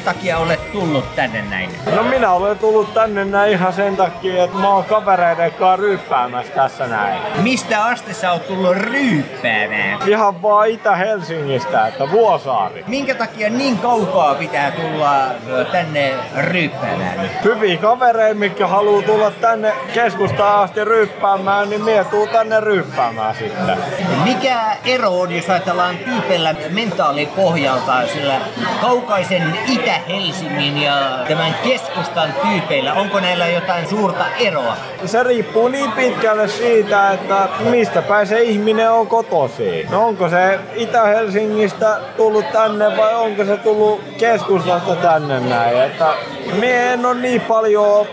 takia 0.00 0.38
olet 0.38 0.60
tullut 0.74 1.14
tänne 1.16 1.42
näin? 1.42 1.70
No 1.96 2.02
minä 2.02 2.32
olen 2.32 2.58
tullut 2.58 2.94
tänne 2.94 3.24
näin 3.24 3.52
ihan 3.52 3.72
sen 3.72 3.96
takia, 3.96 4.44
että 4.44 4.56
mä 4.56 4.68
oon 4.68 4.84
kavereiden 4.84 5.52
kanssa 5.52 5.76
ryyppäämässä 5.76 6.52
tässä 6.52 6.86
näin. 6.86 7.20
Mistä 7.42 7.84
asti 7.84 8.14
sä 8.14 8.32
oot 8.32 8.46
tullut 8.46 8.76
ryyppäämään? 8.76 10.08
Ihan 10.08 10.42
vaan 10.42 10.68
Itä-Helsingistä, 10.68 11.86
että 11.86 12.10
Vuosaari. 12.10 12.84
Minkä 12.86 13.14
takia 13.14 13.50
niin 13.50 13.78
kaukaa 13.78 14.34
pitää 14.34 14.70
tulla 14.70 15.26
tänne 15.72 16.14
ryyppäämään? 16.36 17.30
Hyviä 17.44 17.76
kavereita, 17.76 18.38
mitkä 18.38 18.66
haluu 18.66 19.02
tulla 19.02 19.30
tänne 19.30 19.72
keskustaan 19.94 20.64
asti 20.64 20.84
ryyppäämään, 20.84 21.70
niin 21.70 21.84
mie 21.84 22.04
tuu 22.04 22.26
tänne 22.26 22.60
ryyppäämään 22.60 23.34
sitten. 23.34 23.78
Mikä 24.24 24.76
ero 24.84 25.20
on, 25.20 25.32
jos 25.32 25.50
ajatellaan 25.50 25.96
tyypillä 25.96 26.54
mentaalipohjalta 26.70 28.06
sillä 28.06 28.40
kaukaisen 28.80 29.58
Itä-Helsingin 29.68 30.63
ja 30.72 31.18
tämän 31.28 31.54
keskustan 31.64 32.34
tyypeillä? 32.42 32.92
Onko 32.92 33.20
näillä 33.20 33.46
jotain 33.46 33.88
suurta 33.88 34.24
eroa? 34.40 34.76
Se 35.06 35.22
riippuu 35.22 35.68
niin 35.68 35.92
pitkälle 35.92 36.48
siitä, 36.48 37.10
että 37.10 37.48
mistä 37.70 38.02
päin 38.02 38.26
se 38.26 38.42
ihminen 38.42 38.90
on 38.90 39.06
kotosi. 39.06 39.86
No 39.90 40.06
onko 40.06 40.28
se 40.28 40.58
Itä-Helsingistä 40.74 41.96
tullut 42.16 42.52
tänne 42.52 42.96
vai 42.96 43.14
onko 43.14 43.44
se 43.44 43.56
tullut 43.56 44.00
keskustasta 44.18 44.96
tänne 44.96 45.40
näin. 45.40 45.82
Että 45.82 46.06
mie 46.60 46.92
en 46.92 47.06
ole 47.06 47.14
niin 47.14 47.40
paljon 47.40 48.06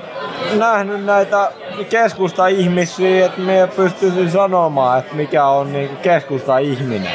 nähnyt 0.53 1.05
näitä 1.05 1.51
keskusta-ihmisiä, 1.89 3.25
että 3.25 3.41
mie 3.41 3.67
pystyisin 3.67 4.31
sanomaan, 4.31 4.99
että 4.99 5.15
mikä 5.15 5.45
on 5.45 5.73
niin 5.73 5.97
keskusta-ihminen. 5.97 7.11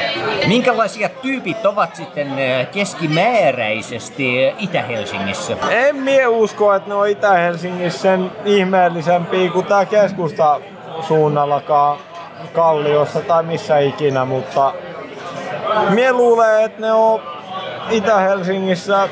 Minkälaisia 0.47 1.09
tyypit 1.09 1.65
ovat 1.65 1.95
sitten 1.95 2.27
ö, 2.39 2.65
keskimääräisesti 2.65 4.53
Itä-Helsingissä? 4.59 5.57
En 5.69 5.95
mie 5.95 6.27
usko, 6.27 6.73
että 6.73 6.89
ne 6.89 6.95
on 6.95 7.07
Itä-Helsingissä 7.07 7.99
sen 7.99 8.31
ihmeellisempiä 8.45 9.51
kuin 9.51 9.65
tää 9.65 9.85
keskusta 9.85 10.59
suunnallakaan 11.01 11.97
Kalliossa 12.53 13.21
tai 13.21 13.43
missä 13.43 13.79
ikinä, 13.79 14.25
mutta 14.25 14.73
mie 15.89 16.13
luulen, 16.13 16.63
että 16.63 16.81
ne 16.81 16.91
on 16.91 17.21
Itä-Helsingissä 17.89 19.09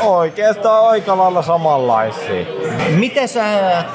oikeastaan 0.00 0.88
aika 0.88 1.18
lailla 1.18 1.42
samanlaisia. 1.42 2.46
Mitä 2.88 3.26
sä 3.26 3.44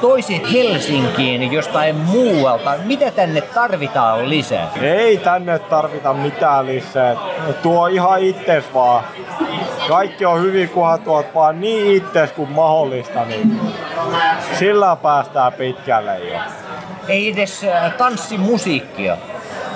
toisit 0.00 0.52
Helsinkiin 0.52 1.52
jostain 1.52 1.96
muualta? 1.96 2.74
Mitä 2.84 3.10
tänne 3.10 3.40
tarvitaan 3.40 4.28
lisää? 4.28 4.70
Ei 4.82 5.16
tänne 5.16 5.58
tarvita 5.58 6.12
mitään 6.12 6.66
lisää. 6.66 7.16
Tuo 7.62 7.86
ihan 7.86 8.20
itses 8.20 8.64
vaan. 8.74 9.04
Kaikki 9.88 10.24
on 10.24 10.40
hyvin, 10.40 10.68
kunhan 10.68 11.00
tuot 11.00 11.26
vaan 11.34 11.60
niin 11.60 11.96
itses 11.96 12.32
kuin 12.32 12.50
mahdollista, 12.50 13.24
niin 13.24 13.60
sillä 14.58 14.96
päästään 14.96 15.52
pitkälle 15.52 16.18
jo. 16.18 16.38
Ei 17.08 17.32
edes 17.32 17.64
äh, 17.64 17.92
tanssimusiikkia. 17.92 19.16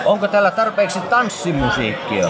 Onko 0.04 0.28
täällä 0.28 0.50
tarpeeksi 0.50 1.00
tanssimusiikkia? 1.00 2.28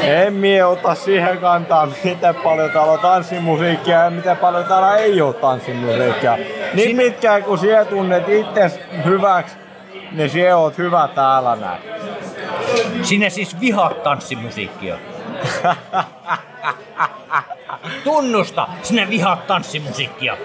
En 0.00 0.34
mie 0.34 0.64
ota 0.64 0.94
siihen 0.94 1.38
kantaa, 1.38 1.88
miten 2.04 2.34
paljon 2.34 2.70
täällä 2.70 2.92
on 2.92 2.98
tanssimusiikkia 2.98 4.04
ja 4.04 4.10
miten 4.10 4.36
paljon 4.36 4.64
täällä 4.64 4.96
ei 4.96 5.20
ole 5.20 5.34
tanssimusiikkia. 5.34 6.38
Niin 6.74 6.96
pitkään 6.96 7.42
kun 7.42 7.58
sinä 7.58 7.84
tunnet 7.84 8.28
itse 8.28 8.80
hyväksi, 9.04 9.56
niin 10.12 10.30
sinä 10.30 10.56
oot 10.56 10.78
hyvä 10.78 11.08
täällä 11.14 11.56
näin. 11.56 11.82
Sinä 13.02 13.30
siis 13.30 13.60
vihaat 13.60 14.02
tanssimusiikkia. 14.02 14.98
Tunnusta, 18.04 18.68
sinä 18.82 19.08
vihaat 19.08 19.46
tanssimusiikkia. 19.46 20.36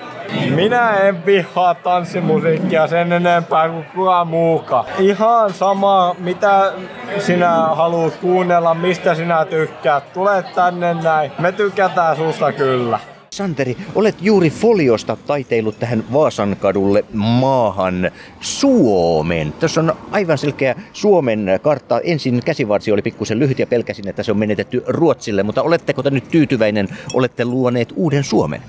Minä 0.56 0.92
en 0.92 1.26
vihaa 1.26 1.76
tanssimusiikkia 1.76 2.88
sen 2.88 3.12
enempää 3.12 3.70
kuin 3.70 3.86
kukaan 3.96 4.28
muukaan. 4.28 4.86
Ihan 5.00 5.54
sama, 5.54 6.16
mitä 6.20 6.74
sinä 7.20 7.52
haluat 7.52 8.16
kuunnella, 8.16 8.74
mistä 8.74 9.16
sinä 9.16 9.46
tykkäät. 9.46 10.14
Tule 10.14 10.44
tänne 10.56 10.94
näin. 10.94 11.32
Me 11.40 11.52
tykätään 11.52 12.16
susta 12.16 12.52
kyllä. 12.52 13.00
Santeri, 13.38 13.78
olet 13.96 14.16
juuri 14.22 14.50
foliosta 14.50 15.18
taiteillut 15.28 15.80
tähän 15.80 16.04
Vaasan 16.14 16.58
kadulle 16.60 17.06
maahan 17.14 18.12
Suomen. 18.40 19.54
Tässä 19.60 19.82
on 19.82 19.94
aivan 20.12 20.38
selkeä 20.38 20.76
Suomen 20.94 21.60
kartta. 21.62 22.00
Ensin 22.00 22.42
käsivarsi 22.46 22.92
oli 22.92 23.02
pikkusen 23.02 23.40
lyhyt 23.40 23.60
ja 23.60 23.68
pelkäsin, 23.68 24.08
että 24.08 24.24
se 24.24 24.32
on 24.32 24.38
menetetty 24.38 24.84
Ruotsille, 24.88 25.44
mutta 25.44 25.62
oletteko 25.62 26.04
te 26.04 26.10
nyt 26.10 26.30
tyytyväinen? 26.30 26.90
Olette 27.14 27.46
luoneet 27.46 27.94
uuden 27.96 28.24
Suomen. 28.24 28.62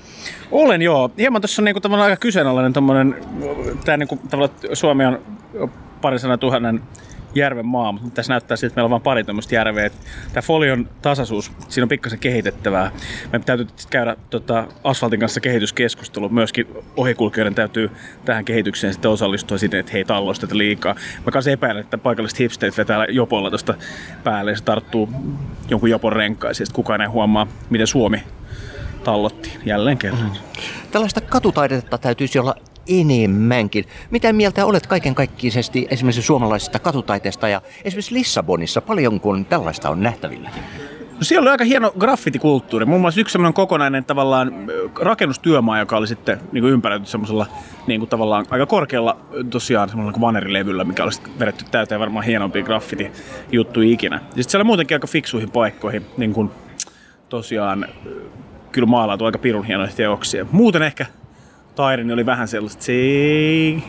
Olen 0.51 0.81
joo. 0.81 1.11
Hieman 1.17 1.41
tuossa 1.41 1.61
on 1.61 1.65
niinku 1.65 1.79
aika 2.01 2.17
kyseenalainen 2.17 2.73
tommonen, 2.73 3.15
tää 3.85 3.97
niinku 3.97 4.19
Suomi 4.73 5.05
on 5.05 5.19
parisana 6.01 6.37
tuhannen 6.37 6.81
järven 7.35 7.65
maa, 7.65 7.91
mutta 7.91 8.09
tässä 8.09 8.33
näyttää 8.33 8.57
siltä, 8.57 8.67
että 8.67 8.77
meillä 8.77 8.85
on 8.85 8.91
vain 8.91 9.01
pari 9.01 9.23
tämmöistä 9.23 9.55
järveä. 9.55 9.89
Tämä 10.33 10.41
folion 10.41 10.89
tasaisuus, 11.01 11.51
siinä 11.69 11.83
on 11.83 11.89
pikkasen 11.89 12.19
kehitettävää. 12.19 12.91
Meidän 13.23 13.43
täytyy 13.43 13.67
käydä 13.89 14.15
tota, 14.29 14.67
asfaltin 14.83 15.19
kanssa 15.19 15.39
kehityskeskustelu. 15.39 16.29
Myöskin 16.29 16.67
ohikulkijoiden 16.97 17.55
täytyy 17.55 17.91
tähän 18.25 18.45
kehitykseen 18.45 18.93
sitten 18.93 19.11
osallistua 19.11 19.57
siten, 19.57 19.79
että 19.79 19.91
he 19.91 19.97
ei 19.97 20.05
tätä 20.39 20.57
liikaa. 20.57 20.95
Mä 21.25 21.31
kanssa 21.31 21.51
epäilen, 21.51 21.83
että 21.83 21.97
paikalliset 21.97 22.39
hipsterit 22.39 22.77
vetää 22.77 23.05
jopolla 23.09 23.49
tuosta 23.49 23.73
päälle 24.23 24.51
ja 24.51 24.57
se 24.57 24.63
tarttuu 24.63 25.09
jonkun 25.69 25.89
jopon 25.89 26.13
renkaisiin. 26.13 26.67
Kukaan 26.73 27.01
ei 27.01 27.07
huomaa, 27.07 27.47
miten 27.69 27.87
Suomi 27.87 28.23
tallottiin 29.03 29.59
jälleen 29.65 29.97
kerran. 29.97 30.31
Tällaista 30.91 31.21
katutaidetta 31.21 31.97
täytyisi 31.97 32.39
olla 32.39 32.55
enemmänkin. 32.87 33.85
Mitä 34.11 34.33
mieltä 34.33 34.65
olet 34.65 34.87
kaiken 34.87 35.15
kaikkisesti 35.15 35.87
esimerkiksi 35.89 36.21
suomalaisesta 36.21 36.79
katutaiteesta 36.79 37.47
ja 37.47 37.61
esimerkiksi 37.83 38.13
Lissabonissa, 38.13 38.81
paljon 38.81 39.19
kun 39.19 39.45
tällaista 39.45 39.89
on 39.89 40.03
nähtävillä? 40.03 40.49
No 41.11 41.21
siellä 41.21 41.41
oli 41.41 41.51
aika 41.51 41.63
hieno 41.63 41.93
graffitikulttuuri. 41.99 42.85
Muun 42.85 43.01
muassa 43.01 43.21
yksi 43.21 43.37
kokonainen 43.53 44.05
tavallaan 44.05 44.51
rakennustyömaa, 45.01 45.79
joka 45.79 45.97
oli 45.97 46.07
sitten 46.07 46.39
niin 46.51 46.61
kuin 46.61 46.73
ympäröity 46.73 47.05
semmoisella 47.05 47.45
niin 47.87 47.99
kuin 47.99 48.09
tavallaan 48.09 48.45
aika 48.49 48.65
korkealla 48.65 49.17
tosiaan 49.49 49.89
semmoisella 49.89 50.21
vanerilevyllä, 50.21 50.83
mikä 50.83 51.03
oli 51.03 51.13
sitten 51.13 51.39
vedetty 51.39 51.65
täyteen 51.71 51.99
varmaan 51.99 52.25
hienompia 52.25 52.63
graffiti-juttuja 52.63 53.89
ikinä. 53.89 54.15
Ja 54.15 54.21
sitten 54.21 54.49
siellä 54.49 54.63
muutenkin 54.63 54.95
aika 54.95 55.07
fiksuihin 55.07 55.51
paikkoihin, 55.51 56.05
niin 56.17 56.33
kuin 56.33 56.51
tosiaan 57.29 57.85
kyllä 58.71 58.87
maalautu 58.87 59.25
aika 59.25 59.37
pirun 59.37 59.65
hienoja 59.65 59.91
teoksia. 59.95 60.45
Muuten 60.51 60.81
ehkä 60.81 61.05
taide 61.75 62.03
niin 62.03 62.13
oli 62.13 62.25
vähän 62.25 62.47
sellaista, 62.47 62.83
se 62.83 62.91
ei 62.91 63.83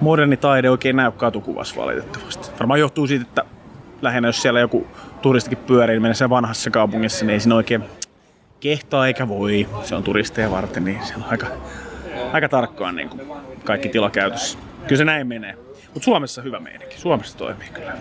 moderni 0.00 0.36
taide 0.36 0.70
oikein 0.70 0.96
näy 0.96 1.12
katukuvassa 1.12 1.76
valitettavasti. 1.76 2.50
Varmaan 2.60 2.80
johtuu 2.80 3.06
siitä, 3.06 3.22
että 3.28 3.44
lähinnä 4.02 4.28
jos 4.28 4.42
siellä 4.42 4.60
joku 4.60 4.86
turistikin 5.22 5.58
pyörii 5.58 6.00
niin 6.00 6.14
se 6.14 6.30
vanhassa 6.30 6.70
kaupungissa, 6.70 7.24
niin 7.24 7.32
ei 7.32 7.40
siinä 7.40 7.54
oikein 7.54 7.82
kehtaa 8.60 9.06
eikä 9.06 9.28
voi. 9.28 9.68
Se 9.82 9.94
on 9.94 10.02
turisteja 10.02 10.50
varten, 10.50 10.84
niin 10.84 11.00
se 11.04 11.14
on 11.16 11.24
aika, 11.30 11.46
aika 12.32 12.48
tarkkaan 12.48 12.96
niin 12.96 13.08
kuin 13.08 13.22
kaikki 13.64 13.88
tilakäytössä. 13.88 14.58
Kyllä 14.86 14.98
se 14.98 15.04
näin 15.04 15.26
menee. 15.26 15.54
Mutta 15.94 16.04
Suomessa 16.04 16.42
hyvä 16.42 16.60
meininki. 16.60 16.98
Suomessa 16.98 17.38
toimii 17.38 17.68
kyllä 17.68 17.92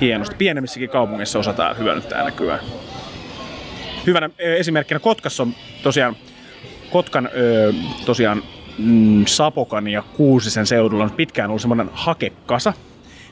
hienosti. 0.00 0.36
Pienemmissäkin 0.38 0.90
kaupungeissa 0.90 1.38
osataan 1.38 1.78
hyödyntää 1.78 2.24
nykyään. 2.24 2.60
Hyvänä 4.06 4.30
ö, 4.40 4.56
esimerkkinä 4.56 5.00
Kotkassa 5.00 5.42
on 5.42 5.54
tosiaan 5.82 6.16
Kotkan 6.92 7.28
ö, 7.36 7.72
tosiaan 8.06 8.42
mm, 8.78 9.26
Sapokan 9.26 9.88
ja 9.88 10.02
Kuusisen 10.16 10.66
seudulla 10.66 11.04
on 11.04 11.10
pitkään 11.10 11.50
ollut 11.50 11.62
semmoinen 11.62 11.90
hakekasa, 11.92 12.72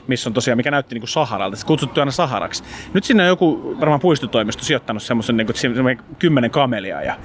missä 0.07 0.29
on 0.29 0.33
tosiaan, 0.33 0.57
mikä 0.57 0.71
näytti 0.71 0.95
niinku 0.95 1.07
Saharalta. 1.07 1.57
Se 1.57 1.65
kutsuttu 1.65 1.99
aina 1.99 2.11
Saharaksi. 2.11 2.63
Nyt 2.93 3.03
sinne 3.03 3.23
on 3.23 3.29
joku 3.29 3.75
varmaan 3.79 3.99
puistotoimisto 3.99 4.63
sijoittanut 4.63 5.03
semmoisen 5.03 5.35
on 5.39 6.05
kymmenen 6.19 6.51
kamelia 6.51 7.01
ja, 7.01 7.17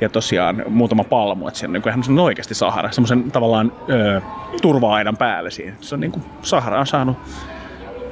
ja 0.00 0.08
tosiaan 0.08 0.62
muutama 0.68 1.04
palmu. 1.04 1.48
Että 1.48 1.60
siinä 1.60 1.68
on 1.68 1.72
niinku 1.72 1.88
ihan 1.88 2.18
oikeasti 2.18 2.54
Sahara. 2.54 2.92
Semmoisen 2.92 3.30
tavallaan 3.30 3.72
ö, 3.90 4.20
turva-aidan 4.62 5.16
päälle 5.16 5.50
siinä. 5.50 5.76
Se 5.80 5.94
on 5.94 6.00
niinku, 6.00 6.22
Sahara 6.42 6.80
on 6.80 6.86
saanut 6.86 7.16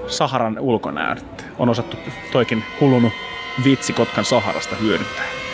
Saharan 0.07 0.59
ulkonäön. 0.59 1.17
On 1.59 1.69
osattu 1.69 1.97
toikin 2.33 2.65
kulunut 2.79 3.13
vitsi 3.65 3.93
Kotkan 3.93 4.25
Saharasta 4.25 4.77
hyödyntää. 4.77 5.46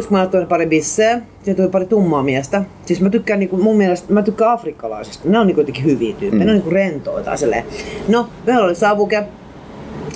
Just 0.00 0.08
kun 0.08 0.18
mä 0.18 0.22
laitoin 0.22 0.46
pari 0.46 0.66
bisseä, 0.66 1.20
siihen 1.42 1.56
tuli 1.56 1.68
pari 1.68 1.86
tummaa 1.86 2.22
miestä. 2.22 2.62
Siis 2.86 3.00
mä 3.00 3.10
tykkään 3.10 3.40
niinku, 3.40 3.56
mun 3.56 3.76
mielestä, 3.76 4.12
mä 4.12 4.22
tykkään 4.22 4.50
afrikkalaisista. 4.50 5.28
Ne 5.28 5.38
on 5.38 5.46
niinku 5.46 5.60
jotenkin 5.60 5.84
hyviä 5.84 6.14
tyyppejä, 6.18 6.42
mm. 6.42 6.46
ne 6.46 6.50
on 6.50 6.56
niinku 6.56 6.70
rentoita 6.70 7.36
silleen. 7.36 7.64
No, 8.08 8.28
meillä 8.46 8.64
oli 8.64 8.74
savuke, 8.74 9.24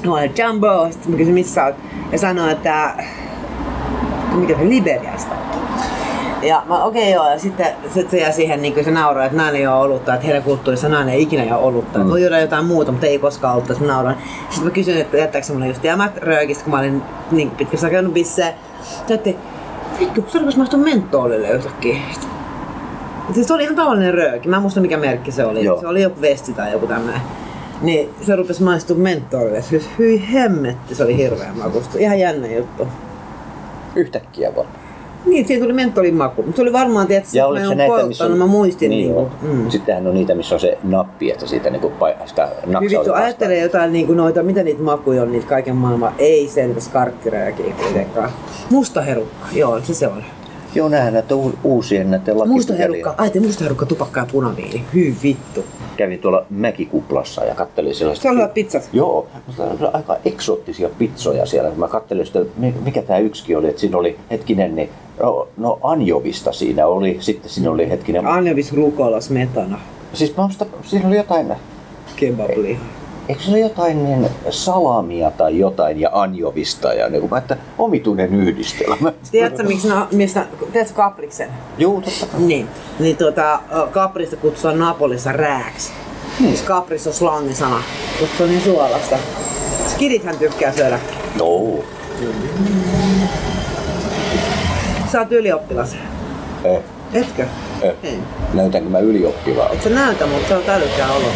mä 0.06 0.12
olin 0.12 0.32
Jumbo, 0.38 0.86
sitten 0.90 1.10
mä 1.10 1.16
kysyin 1.16 1.34
missä 1.34 1.64
oot. 1.64 1.74
Ja 2.12 2.18
sanoin, 2.18 2.50
että 2.50 2.90
mikä 4.34 4.58
se 4.58 4.68
Liberiasta. 4.68 5.34
Ja 6.42 6.62
mä 6.68 6.84
okei 6.84 7.02
okay, 7.02 7.12
joo, 7.12 7.30
ja 7.30 7.38
sitten 7.38 7.66
sit 7.94 8.10
se 8.10 8.18
jää 8.18 8.32
siihen, 8.32 8.62
niin 8.62 8.84
se 8.84 8.90
nauraa, 8.90 9.24
että 9.24 9.36
nainen 9.36 9.60
ei 9.60 9.66
ole 9.66 9.76
olutta, 9.76 10.14
että 10.14 10.26
heidän 10.26 10.42
kulttuurissa 10.42 10.88
nainen 10.88 11.14
ei 11.14 11.22
ikinä 11.22 11.56
ole 11.56 11.66
olutta. 11.66 11.98
Mm. 11.98 12.10
Voi 12.10 12.20
juoda 12.20 12.40
jotain 12.40 12.64
muuta, 12.64 12.92
mutta 12.92 13.06
ei 13.06 13.18
koskaan 13.18 13.54
olutta, 13.54 13.74
mä 13.80 13.86
nauran. 13.86 14.16
Sitten 14.48 14.64
mä 14.64 14.70
kysyin, 14.70 15.00
että 15.00 15.16
jättääkö 15.16 15.46
se 15.46 15.52
mulle 15.52 15.66
just 15.66 15.84
jämät 15.84 16.16
röökistä, 16.16 16.64
kun 16.64 16.70
mä 16.70 16.78
olin 16.78 17.02
niin 17.30 17.50
pitkässä 17.50 17.90
käynyt 17.90 18.12
bissejä. 18.12 18.52
Sitten 19.08 19.36
vittu, 20.00 20.24
se 20.28 20.38
rupesi 20.38 20.56
maistua 20.56 20.78
mentoolille 20.78 21.50
yhtäkkiä. 21.50 21.96
Siis 23.34 23.46
se 23.46 23.54
oli 23.54 23.62
ihan 23.62 23.76
tavallinen 23.76 24.14
rööki, 24.14 24.48
mä 24.48 24.56
en 24.56 24.62
muista 24.62 24.80
mikä 24.80 24.96
merkki 24.96 25.32
se 25.32 25.44
oli. 25.44 25.64
Joo. 25.64 25.80
Se 25.80 25.86
oli 25.86 26.02
joku 26.02 26.20
vesti 26.20 26.52
tai 26.52 26.72
joku 26.72 26.86
tämmönen. 26.86 27.20
Niin 27.82 28.10
se 28.22 28.36
rupesi 28.36 28.62
maistua 28.62 28.96
mentoolille. 28.96 29.62
Siis 29.62 29.88
hyi 29.98 30.32
hemmetti, 30.32 30.94
se 30.94 31.04
oli 31.04 31.16
hirveän 31.16 31.58
makusta. 31.58 31.98
Ihan 31.98 32.18
jännä 32.18 32.48
juttu. 32.48 32.88
Yhtäkkiä 33.96 34.56
vaan. 34.56 34.66
Niin, 35.26 35.46
siinä 35.46 35.62
tuli 35.62 35.72
mentolin 35.72 36.14
maku. 36.14 36.42
Mutta 36.42 36.56
se 36.56 36.62
oli 36.62 36.72
varmaan, 36.72 37.12
että 37.12 37.28
Ja 37.32 37.42
mä 37.42 37.48
oliko 37.48 37.68
se 37.68 37.74
näitä, 37.74 37.88
polttanut, 37.88 38.08
missä 38.08 38.24
on... 38.24 38.38
mä 38.38 38.46
muistin 38.46 38.90
niin, 38.90 39.14
niin, 39.14 39.26
mm. 39.42 39.70
Sittenhän 39.70 40.06
on 40.06 40.14
niitä, 40.14 40.34
missä 40.34 40.54
on 40.54 40.60
se 40.60 40.78
nappi, 40.82 41.30
että 41.30 41.46
siitä 41.46 41.70
niinku 41.70 41.92
pa- 42.00 42.26
sitä 42.28 42.48
Hyvin 42.66 42.80
vittu, 42.90 43.12
ajattelee 43.12 43.60
jotain 43.60 43.92
niinku 43.92 44.14
noita, 44.14 44.42
mitä 44.42 44.62
niitä 44.62 44.82
makuja 44.82 45.22
on, 45.22 45.32
niitä 45.32 45.46
kaiken 45.46 45.76
maailman, 45.76 46.12
ei 46.18 46.48
sen 46.48 46.80
skarkkirääkiä 46.80 47.74
kuitenkaan. 47.82 48.30
Musta 48.70 49.00
herukka, 49.00 49.46
joo, 49.52 49.80
se 49.80 49.94
se 49.94 50.06
on. 50.08 50.24
Joo, 50.74 50.88
nähdään 50.88 51.12
näitä 51.12 51.34
u- 51.34 51.58
uusien 51.64 52.10
näiden 52.10 52.34
Musta 52.36 52.50
lakipykäliä. 52.50 52.78
herukka, 52.78 53.14
ai 53.22 53.30
te 53.30 53.40
musta 53.40 53.64
herukka, 53.64 53.86
tupakka 53.86 54.20
ja 54.20 54.26
punaviini. 54.32 54.84
Hy 54.94 55.14
vittu. 55.22 55.64
Kävin 55.96 56.18
tuolla 56.18 56.46
Mäkikuplassa 56.50 57.44
ja 57.44 57.54
kattelin 57.54 57.94
sellaista... 57.94 58.30
Hyvät 58.30 58.54
pizzat. 58.54 58.88
Joo, 58.92 59.26
mutta 59.46 59.90
aika 59.92 60.16
eksoottisia 60.24 60.88
pizzoja 60.98 61.46
siellä. 61.46 61.70
Mä 61.76 61.88
kattelin 61.88 62.26
sitä, 62.26 62.38
mi- 62.56 62.74
mikä 62.84 63.02
tämä 63.02 63.18
yksikin 63.18 63.58
oli, 63.58 63.68
että 63.68 63.80
siinä 63.80 63.98
oli 63.98 64.16
hetkinen, 64.30 64.76
niin 64.76 64.88
no, 65.22 65.48
no 65.56 65.78
anjovista 65.82 66.52
siinä 66.52 66.86
oli, 66.86 67.16
sitten 67.20 67.50
siinä 67.50 67.70
oli 67.70 67.88
hetkinen, 67.90 68.26
Anjovis 68.26 68.72
rukola 68.72 69.20
smetana. 69.20 69.78
siis 70.12 70.36
mä 70.36 70.46
musta, 70.46 70.66
siinä 70.82 71.08
oli 71.08 71.16
jotain, 71.16 71.52
Kebabliha. 72.16 72.80
Eikö 73.28 73.42
se 73.42 73.50
ole 73.50 73.58
jotain 73.58 74.04
niin 74.04 74.28
salamia 74.50 75.30
tai 75.30 75.58
jotain 75.58 76.00
ja 76.00 76.10
anjovista 76.12 76.92
ja 76.92 77.08
niin 77.08 77.20
kuin 77.20 77.30
mä, 77.30 77.38
että 77.38 77.56
omituinen 77.78 78.34
yhdistelmä. 78.34 79.12
Tiedätkö, 79.30 79.62
miksi 79.62 79.88
ne, 79.88 79.94
mistä, 80.12 80.46
tiedätkö 80.72 80.94
Kapriksen? 80.94 81.48
Joo, 81.78 82.00
totta 82.00 82.26
kai. 82.26 82.40
Niin, 82.40 82.68
niin 82.98 83.16
tuota, 83.16 83.60
Kaprista 83.90 84.36
kutsutaan 84.36 84.78
Napolissa 84.78 85.32
rääksi. 85.32 85.92
Hmm. 86.38 86.46
Siis 86.48 86.62
Kapris 86.62 87.06
on 87.06 87.12
slangisana, 87.12 87.82
koska 88.20 88.36
se 88.36 88.42
on 88.42 88.48
niin 88.48 88.62
suolasta. 88.62 89.16
Skidithän 89.86 90.38
tykkää 90.38 90.72
syödä. 90.72 90.98
Joo. 91.38 91.84
Sä 95.12 95.18
oot 95.20 95.32
ylioppilas. 95.32 95.96
Eh, 96.64 96.80
Etkö? 97.12 97.46
eh. 97.82 97.94
Ei. 98.02 98.18
Näytänkö 98.54 98.88
mä 98.90 98.98
ylioppilaa? 98.98 99.68
Et 99.72 99.82
sä 99.82 99.90
näytä, 99.90 100.26
mutta 100.26 100.48
sä 100.48 100.56
oot 100.56 100.68
älykkää 100.68 101.12
olo. 101.12 101.26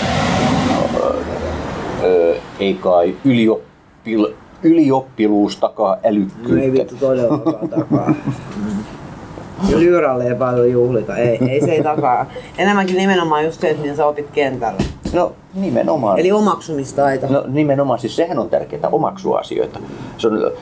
Ei 2.61 2.75
kai 2.75 3.17
ylioppil, 3.25 4.27
ylioppiluus 4.63 5.57
takaa 5.57 5.95
No 5.95 6.01
ei 6.05 6.11
älykkyyttä. 6.11 6.73
vittu 6.73 6.97
todellakaan 7.01 7.69
takaa. 7.69 8.15
Lyyralle 9.77 10.25
ei 10.29 10.35
paljon 10.35 10.71
juhlita. 10.71 11.17
Ei, 11.17 11.39
ei 11.49 11.61
se 11.61 11.73
ei 11.73 11.83
takaa. 11.83 12.27
Enemmänkin 12.59 12.97
nimenomaan 12.97 13.45
just 13.45 13.61
se, 13.61 13.69
että 13.71 13.83
miten 13.83 13.97
sä 13.97 14.07
opit 14.07 14.31
kentällä. 14.31 14.79
No 15.13 15.33
nimenomaan. 15.55 16.19
Eli 16.19 16.33
omaksumistaito. 16.33 17.27
No 17.27 17.45
nimenomaan, 17.47 17.99
siis 17.99 18.17
sehän 18.17 18.39
on 18.39 18.51
tärkeää, 18.51 18.89
omaksua 18.93 19.39
asioita. 19.39 19.79
Se 20.19 20.29
on, 20.29 20.53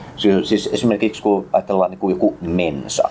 siis 0.44 0.70
esimerkiksi 0.72 1.22
kun 1.22 1.46
ajatellaan 1.52 1.90
niin 1.90 1.98
kuin 1.98 2.10
joku 2.14 2.36
mensa, 2.40 3.08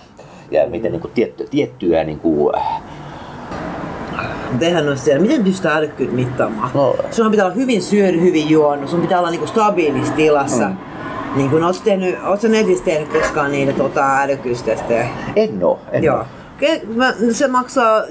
ja 0.51 0.67
miten 0.69 0.91
niin 0.91 1.01
kuin 1.01 1.11
tietty, 1.13 1.47
tiettyä 1.51 2.03
niin 2.03 2.19
kuin, 2.19 2.55
Tehän 4.59 4.89
olisi 4.89 5.03
siellä. 5.03 5.21
Miten 5.21 5.43
pystytään 5.43 5.77
älykkyyttä 5.77 6.15
mittaamaan? 6.15 6.69
No. 6.73 6.95
Sun 7.11 7.31
pitää 7.31 7.45
olla 7.45 7.55
hyvin 7.55 7.81
syönyt, 7.81 8.21
hyvin 8.21 8.49
juonut. 8.49 8.89
Sun 8.89 9.01
pitää 9.01 9.19
olla 9.19 9.29
niinku 9.29 9.47
stabiilissa 9.47 10.13
tilassa. 10.13 10.67
Mm. 10.67 10.75
Niin 11.35 11.49
kun 11.49 11.63
oot, 11.63 11.81
tehnyt, 11.83 12.15
oot 12.25 12.41
sä 12.41 12.47
netissä 12.47 12.83
tehnyt 12.83 13.09
koskaan 13.09 13.51
niitä 13.51 13.73
tota, 13.73 14.21
älykkyystestejä? 14.21 15.07
en 15.35 15.63
oo, 15.63 15.79
en 15.91 16.03
Joo. 16.03 16.17
oo. 16.17 16.25
Mä, 16.95 17.13
se 17.31 17.47
maksaa, 17.47 18.01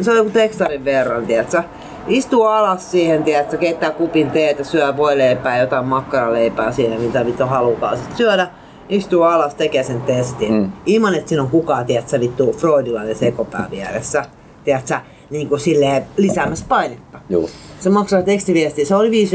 se 0.00 0.10
on 0.10 0.16
joku 0.16 0.30
tekstarin 0.30 0.84
verran, 0.84 1.26
tiedätkö? 1.26 1.62
Istuu 2.08 2.42
alas 2.42 2.90
siihen, 2.90 3.24
tiedätkö, 3.24 3.56
keittää 3.56 3.90
kupin 3.90 4.30
teetä, 4.30 4.64
syö 4.64 4.96
voileipää, 4.96 5.58
jotain 5.58 5.84
makkaraleipää 5.84 6.72
siinä, 6.72 6.98
mitä 6.98 7.26
vittu 7.26 7.46
halukaa 7.46 7.96
sit 7.96 8.16
syödä. 8.16 8.48
Istuu 8.88 9.22
alas, 9.22 9.54
tekee 9.54 9.82
sen 9.82 10.02
testin. 10.02 10.52
Mm. 10.52 10.72
Ilman, 10.86 11.14
että 11.14 11.28
siinä 11.28 11.42
on 11.42 11.50
kukaan, 11.50 11.86
tiedätkö, 11.86 12.20
vittu 12.20 12.52
freudilainen 12.52 13.16
sekopää 13.16 13.66
vieressä. 13.70 14.24
Tiedätkö, 14.64 14.94
niin 15.30 15.48
kuin 15.48 15.60
silleen 15.60 16.04
lisäämässä 16.16 16.66
painetta. 16.68 17.18
Joo. 17.28 17.48
Se 17.80 17.90
maksaa 17.90 18.22
tekstiviestiä, 18.22 18.84
se 18.84 18.94
oli 18.94 19.26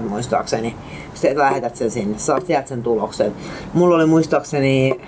5,90 0.00 0.08
muistaakseni. 0.08 0.74
Sitten 1.14 1.38
lähetät 1.38 1.76
sen 1.76 1.90
sinne, 1.90 2.18
saat 2.18 2.46
sieltä 2.46 2.68
sen 2.68 2.82
tuloksen. 2.82 3.32
Mulla 3.74 3.96
oli 3.96 4.06
muistaakseni 4.06 5.00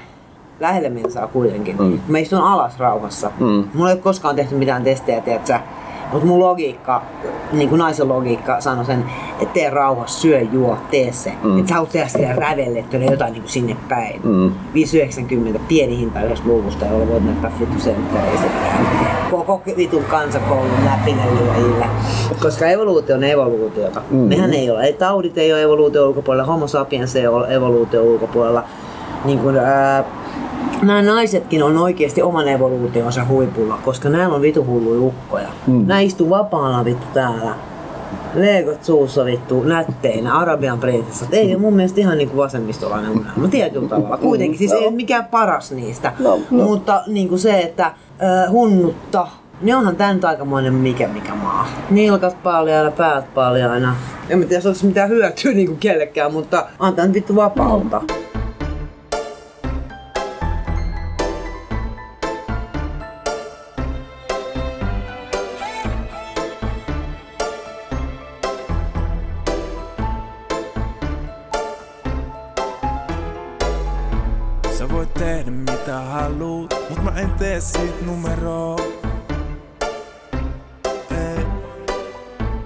lähelle 0.61 0.89
mensaa 0.89 1.27
kuitenkin. 1.27 1.77
Mm. 1.79 2.01
Mä 2.09 2.19
istun 2.19 2.39
alas 2.39 2.79
rauhassa. 2.79 3.31
Mm. 3.41 3.65
Mulla 3.75 3.91
ei 3.91 3.95
ole 3.95 4.03
koskaan 4.03 4.37
tehty 4.37 4.55
mitään 4.55 4.85
testejä, 4.85 5.21
tiedätkö? 5.21 5.59
Mutta 6.13 6.27
mun 6.27 6.41
logiikka, 6.41 7.03
niin 7.53 7.69
kuin 7.69 7.79
naisen 7.79 8.09
logiikka 8.09 8.61
sanoi 8.61 8.85
sen, 8.85 9.05
että 9.41 9.55
tee 9.55 9.71
rauhassa, 9.71 10.21
syö, 10.21 10.41
juo, 10.41 10.79
tee 10.91 11.13
se. 11.13 11.33
Mm. 11.43 11.59
Että 11.59 11.69
sä 11.69 11.75
haluat 11.75 11.93
tehdä 11.93 12.09
silleen 12.09 12.39
rävellettynä 12.39 13.05
jotain 13.05 13.33
niin 13.33 13.43
kuin 13.43 13.53
sinne 13.53 13.77
päin. 13.89 14.21
Mm. 14.25 14.53
5,90 15.55 15.59
pieni 15.69 15.99
hinta 15.99 16.23
yhdessä 16.23 16.45
luvusta, 16.47 16.87
jolla 16.87 17.09
voit 17.09 17.25
näyttää 17.25 17.53
vittu 17.61 17.81
sentteriä 17.81 18.33
sitten. 18.33 19.05
Koko 19.31 19.63
vitun 19.77 20.05
kansakoulun 20.05 20.85
läpinälyöjille. 20.85 21.87
Koska 22.43 22.67
evoluutio 22.67 23.17
on 23.17 23.25
evoluutiota. 23.25 24.03
Mm. 24.11 24.17
Mehän 24.17 24.55
ei 24.55 24.71
ole. 24.71 24.85
Ei 24.85 24.93
taudit 24.93 25.39
ei 25.39 25.53
ole 25.53 25.63
evoluutio 25.63 26.09
ulkopuolella, 26.09 26.45
homo 26.45 26.67
sapiens 26.67 27.17
ei 27.17 27.27
ole 27.27 27.55
evoluutio 27.55 28.03
ulkopuolella. 28.03 28.65
Niin 29.25 29.39
kuin, 29.39 29.57
ää, 29.57 30.05
nämä 30.83 31.03
naisetkin 31.03 31.63
on 31.63 31.79
oikeasti 31.79 32.23
oman 32.23 32.49
evoluutionsa 32.49 33.25
huipulla, 33.25 33.79
koska 33.85 34.09
näillä 34.09 34.35
on 34.35 34.43
vitu 34.43 34.65
hulluja 34.65 35.01
ukkoja. 35.01 35.49
Mm. 35.67 35.75
Mm. 35.75 35.87
Nämä 35.87 36.01
istuu 36.01 36.31
vapaana 36.31 36.85
vittu 36.85 37.07
täällä. 37.15 37.55
Leegot 38.35 38.85
suussa 38.85 39.25
vittu, 39.25 39.63
nätteinä, 39.63 40.35
Arabian 40.35 40.79
prinsessat. 40.79 41.35
Ei 41.35 41.55
ole 41.55 41.61
mun 41.61 41.75
mielestä 41.75 42.01
ihan 42.01 42.19
niinku 42.19 42.37
vasemmistolainen 42.37 43.11
unelma, 43.11 43.49
tietyllä 43.51 43.89
tavalla. 43.89 44.17
Kuitenkin, 44.17 44.59
siis 44.59 44.73
ei 44.73 44.87
ole 44.87 44.95
mikään 44.95 45.25
paras 45.25 45.73
niistä. 45.73 46.13
No, 46.19 46.41
no. 46.51 46.65
Mutta 46.65 47.03
niinku 47.07 47.39
se, 47.39 47.61
että 47.61 47.87
äh, 47.87 48.51
hunnutta, 48.51 49.27
niin 49.61 49.77
onhan 49.77 49.97
tää 49.97 50.15
nyt 50.15 50.25
aikamoinen 50.25 50.75
mikä 50.75 51.09
mikä 51.09 51.35
maa. 51.35 51.69
Nilkat 51.91 52.43
paljaana, 52.43 52.91
päät 52.91 53.35
paljaana. 53.35 53.97
En 54.29 54.39
mä 54.39 54.45
tiedä, 54.45 54.59
jos 54.59 54.67
olisi 54.67 54.87
mitään 54.87 55.09
hyötyä 55.09 55.53
niinku 55.53 55.77
kellekään, 55.81 56.33
mutta 56.33 56.67
antaa 56.79 57.05
nyt 57.05 57.15
vittu 57.15 57.37
vapautta. 57.37 58.03
Sä 58.09 58.15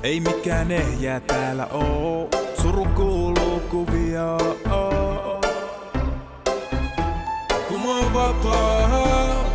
ei 0.09 0.21
mikään 0.21 0.71
ehjää 0.71 1.21
täällä 1.21 1.67
oo, 1.67 2.29
suru 2.63 2.85
kuuluu 2.85 3.61
kuvioon. 3.61 4.57
Kun 7.69 7.81
mä 7.81 7.89
oon 7.89 8.15
vapaa, 8.15 9.55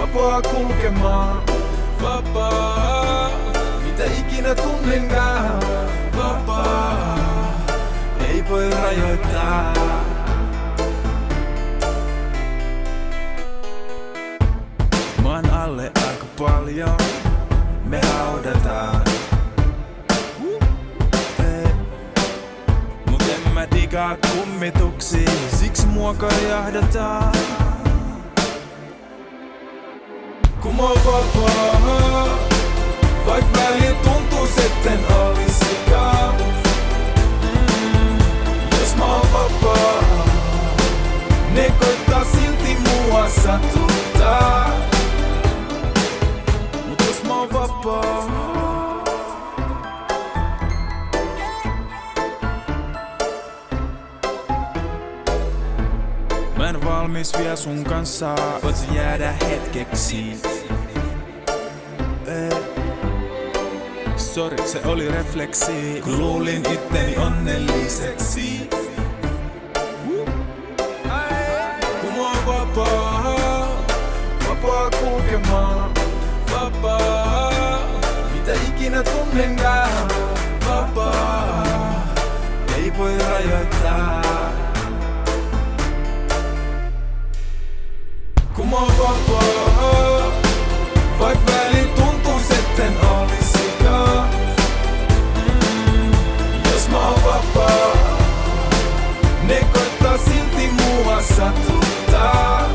vapaa 0.00 0.42
kulkemaan, 0.42 1.42
vapaa, 2.02 3.30
mitä 3.84 4.04
ikinä 4.04 4.54
tunnenkaan, 4.54 5.62
vapaa, 6.16 7.18
ei 8.28 8.44
voi 8.48 8.70
rajoittaa. 8.70 9.74
Maan 15.22 15.50
alle 15.50 15.92
aika 16.08 16.26
paljon 16.38 17.01
Digaa 23.92 24.16
kummituksiin, 24.16 25.38
siksi 25.60 25.86
mua 25.86 26.14
mä 30.76 30.82
oon 30.82 30.98
vapaa, 31.06 32.38
vaik 33.26 33.44
välillä 33.56 33.96
tuntuis 34.04 34.58
etten 34.58 34.98
olisikaan. 35.14 36.34
Jos 38.80 38.96
mä 38.96 39.04
oon 39.04 39.28
vapaa, 39.32 40.24
ne 41.54 41.72
koittaa 41.78 42.24
silti 42.24 42.76
mua 42.88 43.28
satuttaa. 43.28 44.70
Mut 46.88 47.02
jos 47.08 47.24
mä 47.24 47.34
oon 47.34 47.52
vapaa, 47.52 48.51
en 56.74 56.84
valmis 56.84 57.32
vielä 57.38 57.56
sun 57.56 57.84
kanssa, 57.84 58.34
voit 58.62 58.76
jäädä 58.94 59.32
hetkeksi. 59.32 60.42
Ei. 62.26 62.50
Sori, 64.16 64.68
se 64.68 64.80
oli 64.84 65.08
refleksi, 65.08 66.00
kun 66.04 66.18
luulin 66.18 66.72
itteni 66.72 67.16
onnelliseksi. 67.16 68.70
Kun 72.00 72.12
mä 72.16 72.22
oon 72.22 72.46
vapaa, 72.46 73.68
vapaa 74.48 74.90
kulkemaan, 74.90 75.90
vapaa, 76.52 77.80
mitä 78.34 78.52
ikinä 78.68 79.02
tunnenkaan, 79.02 80.08
vapaa, 80.68 82.04
ei 82.76 82.92
voi 82.98 83.18
rajoittaa. 83.18 84.31
Olisikaan. 92.90 94.28
Mm, 95.36 96.12
Jos 96.72 96.88
mä 96.88 96.98
oon 97.08 97.20
vapaa, 97.24 97.92
ne 99.42 99.60
koittaa 99.72 100.18
silti 100.18 100.70
mua 100.70 101.22
satuttaa. 101.22 102.68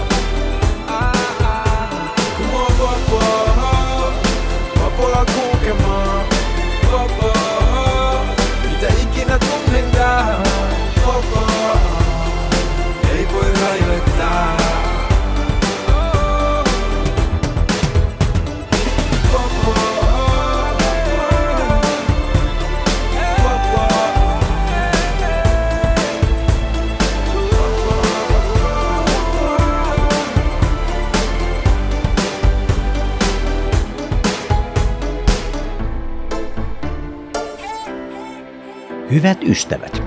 Hyvät 39.18 39.44
ystävät, 39.44 40.04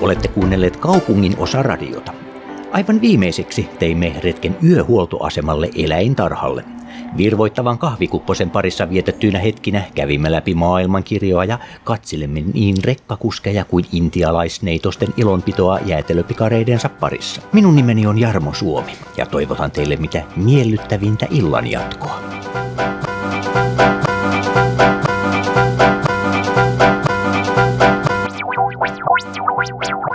olette 0.00 0.28
kuunnelleet 0.28 0.76
kaupungin 0.76 1.38
osa 1.38 1.62
radiota. 1.62 2.12
Aivan 2.72 3.00
viimeiseksi 3.00 3.68
teimme 3.78 4.12
retken 4.20 4.56
yöhuoltoasemalle 4.62 5.70
eläintarhalle. 5.76 6.64
Virvoittavan 7.16 7.78
kahvikupposen 7.78 8.50
parissa 8.50 8.90
vietettyinä 8.90 9.38
hetkinä 9.38 9.82
kävimme 9.94 10.32
läpi 10.32 10.54
maailmankirjoa 10.54 11.44
ja 11.44 11.58
katselemme 11.84 12.42
niin 12.54 12.76
rekkakuskeja 12.84 13.64
kuin 13.64 13.84
intialaisneitosten 13.92 15.08
ilonpitoa 15.16 15.78
jäätelöpikareidensa 15.86 16.88
parissa. 16.88 17.42
Minun 17.52 17.76
nimeni 17.76 18.06
on 18.06 18.18
Jarmo 18.18 18.54
Suomi 18.54 18.92
ja 19.16 19.26
toivotan 19.26 19.70
teille 19.70 19.96
mitä 19.96 20.22
miellyttävintä 20.36 21.26
illan 21.30 21.70
jatkoa. 21.70 22.20